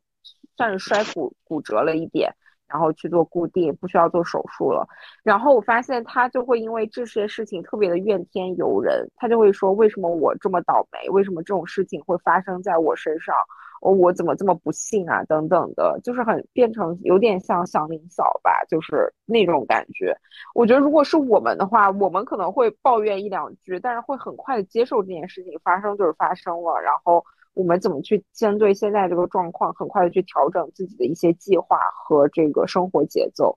[0.56, 2.32] 算是摔骨骨折了一点，
[2.70, 4.88] 然后去做固定，不需要做手术了。
[5.24, 13.36] 然后我发现他就会因为这些事情特别的怨天尤人，他就会说为什么我这么倒霉，为什么这种事情会发生在我身上？
[13.82, 15.24] 我我怎么这么不幸啊？
[15.24, 20.14] 等等的，就是很变成有点像祥林嫂吧，就是那种感觉。
[20.54, 27.24] 我觉得如果是我们的话，我们可能会抱怨一两句，但是会很快的接受这件事情发生就是发生了，然后
[27.60, 33.56] 我们怎么去针对现在这个状况，很快的去调整自己的一些计划和这个生活节奏。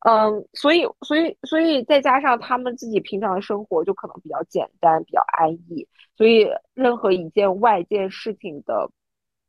[0.00, 8.90] 嗯，所以所以所以再加上他们自己平常的生活就可能比较简单，比较安逸，所以任何一件外界事情的。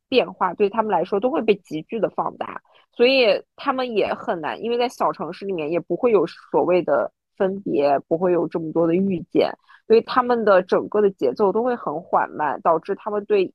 [0.08, 2.62] 变化对他们来说都会被急剧的放大，
[2.92, 9.52] 所以他们也很难，因为在小城市里面也不会有所谓的分别，不会有这么多的遇见，
[9.88, 13.52] 所以他们的整个的节奏都会很缓慢，导致他们对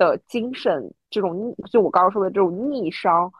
[0.00, 3.30] 的精神这种就我刚刚说的这种逆商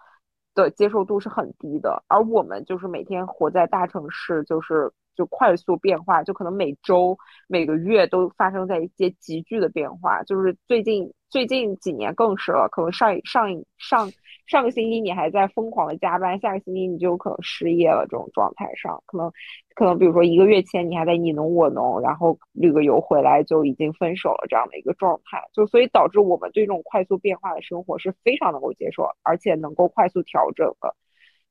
[0.54, 7.16] 的接受度是很低的，而我们就是每天活在大城市，就是就快速变化，就可能每周
[7.48, 11.10] 每个月都发生在一些急剧的变化，就是最近。
[11.30, 13.46] 最近几年更是了，可能上上
[13.78, 14.10] 上
[14.50, 18.04] 上个星期你还在疯狂的加班，下个星期你就可能失业了。
[18.10, 19.30] 这种状态上，可能
[19.76, 30.96] 可能比如说一个月前你还在你侬我侬，然后旅个游回来就已经分手了这样的一个状态，就所以导致我们对这种快速变化的生活是非常能够接受，而且能够快速调整的。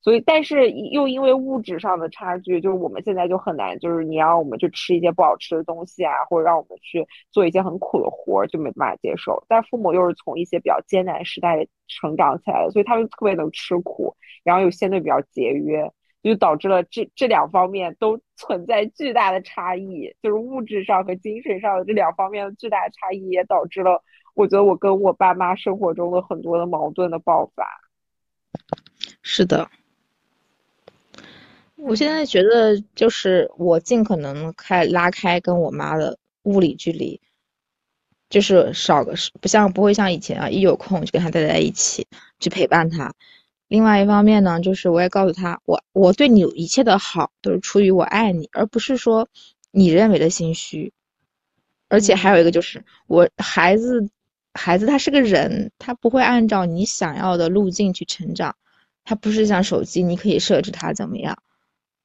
[0.01, 9.43] 所以，但是又因为物质上的差距，就是我们现在就很难，就是你让我们去吃一些不好吃的东西啊，或者让我们去做一些很苦的活儿，就没办法接受。
[9.49, 15.91] 但父母又是从一些比较艰难时代成长起来的，所以他们特别能吃苦，然后又相对比较节约，
[16.23, 24.01] 就导致了这这两方面都存在巨大的差异，就是物质上和精神上的这两方面的巨大的差异，也导致了
[24.34, 27.65] 我觉得我跟我爸妈生活中的很多的矛盾的爆发。
[29.21, 29.69] 是的。
[31.81, 37.22] 我现在觉得，就是我尽可能开拉开跟我妈的物理距离，
[38.30, 42.06] 就是少个不像不会像以前啊，一有空就跟她待在一起
[42.39, 43.14] 去陪伴她。
[43.69, 49.30] 另外一方面呢，就是我也告诉她，我我对你一切的好都是出于我爱你，而不是说
[49.72, 50.91] 你认为的心虚。
[51.88, 54.10] 而且还有一个就是，我孩子
[54.53, 58.56] 孩子他是个人，他不会按照你想要的路径去成长，
[59.06, 61.38] 他不是像手机，你可以设置他怎么样。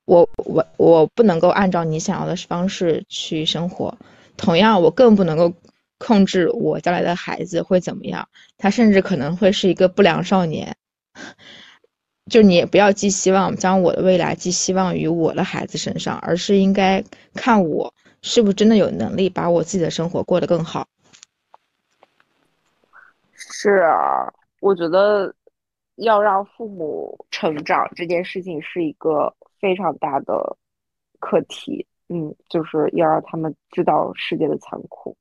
[0.06, 3.96] 我我我不能够按照你想要的方式去生活，
[4.36, 5.54] 同样我更不能够
[5.96, 8.28] 控制我将来的孩子会怎么样，
[8.58, 10.76] 他甚至可能会是一个不良少年。
[12.30, 17.02] 就你也不要寄希望将我的未来寄希望于我的孩子身上，而是应该
[17.34, 20.86] 看我是不是真的有能力把我自己的生活过得更好。
[23.34, 25.34] 是啊，我觉得
[25.96, 29.34] 要让父母成长这件事情是一个。
[29.60, 30.56] 非常大的
[31.18, 35.16] 课题，嗯，就是要让他们知道世界的残酷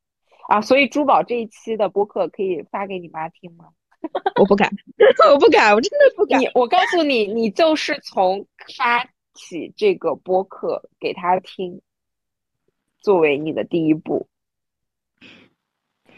[0.49, 0.61] 啊！
[0.61, 3.69] 所以珠宝这一期的播客可以发给你妈听吗？
[4.39, 4.69] 我不敢，
[5.31, 6.39] 我不敢，我真的不敢。
[6.41, 8.45] 你，我告诉你，你就是从
[8.77, 11.81] 发起这个播客给他听，
[12.99, 14.27] 作为你的第一步。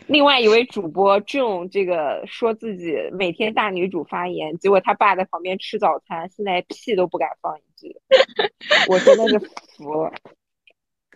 [0.07, 7.99] 另外一位主播 June 这个说自己每天大女主发言，结果他爸在旁边吃早餐，现在屁都不敢放一句，
[8.87, 10.13] 我真的是服了。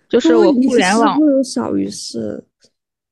[0.08, 2.44] 就是我互联网会有小于是，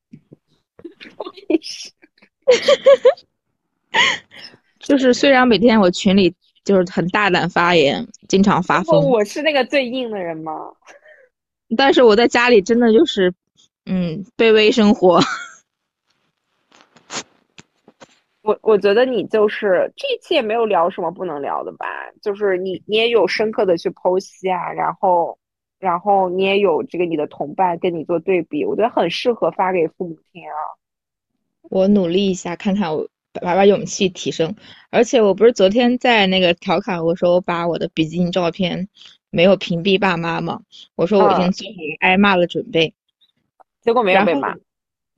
[4.80, 6.34] 就是虽然每天我群里
[6.64, 10.74] 就是很大胆发言，经常发疯，我是那个最硬的人吗？
[11.78, 13.32] 但是我在家里真的就是，
[13.86, 15.22] 嗯，卑微生活。
[18.48, 21.86] 我我觉得你就是这一期也没有聊什么不能聊的吧，
[22.22, 25.38] 就是你你也有深刻的去剖析啊，然后
[25.80, 30.56] 然后你也有这个你的同伴跟你做对比，我觉得很适合发给父母听啊。
[31.64, 34.56] 我努力一下，看看我把把勇气提升。
[34.92, 38.88] 而且我不是昨天在那个调侃我说我把我的比基尼照片
[39.30, 40.62] 没有屏蔽爸妈吗？
[40.96, 42.94] 我说我已经做好挨骂的准备，
[43.82, 44.56] 结果没有被骂。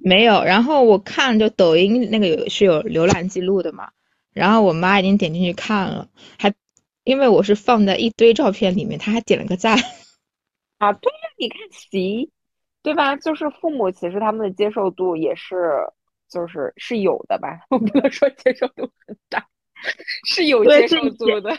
[0.01, 3.89] 没有，然后我看就抖音那个有是有浏览记录的嘛，
[4.33, 6.07] 然后我妈已经点进去看了，
[6.37, 6.53] 还
[7.03, 9.77] 因为我是放在一堆照片里面，她还点了个赞。
[10.79, 12.29] 啊，对呀，你看齐，
[12.81, 13.17] 对吧？
[13.17, 15.55] 就是父母其实他们的接受度也是，
[16.29, 17.59] 就是是有的吧？
[17.69, 19.45] 我不能说接受度很大，
[20.25, 21.53] 是有接受度的。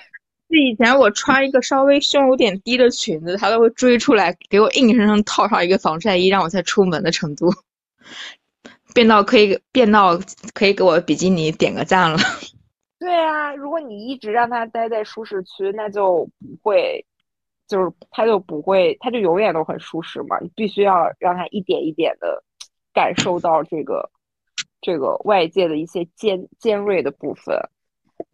[0.48, 7.52] 是以前我穿一个稍微胸有点低的裙子，他都会追出来给我硬生生套上一个防晒衣，让我才出门的程度。
[8.94, 10.18] 变到可以变到
[10.52, 12.18] 可以给我比基尼点个赞了。
[12.98, 17.06] 对啊，如果你一直让他待在舒适区，那就不会，
[17.66, 20.39] 就是他就不会，他就永远都很舒适嘛。
[20.40, 22.44] 你必须要让他一点一点的
[22.93, 24.10] 感受到这个
[24.81, 27.56] 这个外界的一些尖尖锐的部分，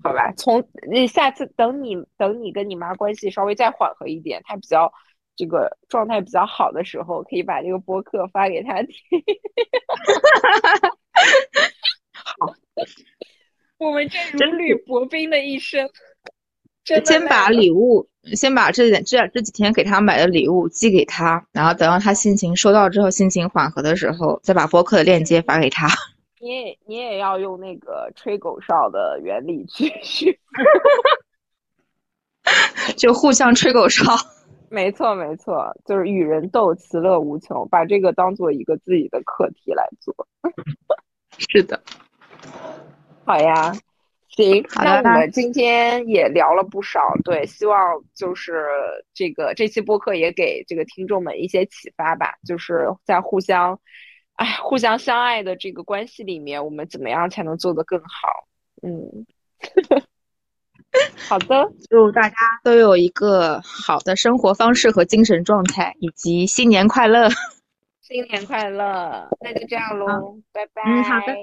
[0.02, 0.32] 好吧？
[0.36, 4.92] 从你下次等你等你跟你妈关系稍微再缓和一点，他比较。
[5.36, 8.92] 这个状态比较好的时候，可以把这个播客发给他听。
[12.12, 12.54] 好，
[13.78, 15.88] 我们这如履薄冰的一生。
[17.04, 25.88] 先把礼物，先把这这这几天给他买的礼物寄给他，然后等到他心情收到之后，心情缓和的时候，再把播客的链接发给他。
[26.38, 30.38] 你也你也要用那个吹狗哨的原理去 去，
[32.96, 34.04] 就互相吹狗哨。
[34.68, 40.14] 没错，没错，就是与人斗，其乐无穷，把这个当做一个自己的课题来做。
[41.38, 41.80] 是的，
[43.24, 43.72] 好呀，
[44.28, 48.66] 行，那我们今天也聊了不少，对，希望就是
[49.14, 53.78] 这个这期播客也给这个听众们一些启发吧，就是在互相，
[54.34, 58.46] 哎，互相相爱的这个关系里面，我们怎么样才能做得更好？
[58.82, 59.26] 嗯。
[61.28, 67.28] 好的，祝大家都有一个好的生活方式和精神状态，以及新年快乐！
[68.02, 69.28] 新年快乐！
[69.40, 70.82] 那就这样喽，拜拜。
[70.86, 71.34] 嗯，好，拜拜，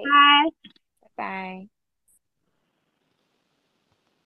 [1.02, 1.73] 拜拜。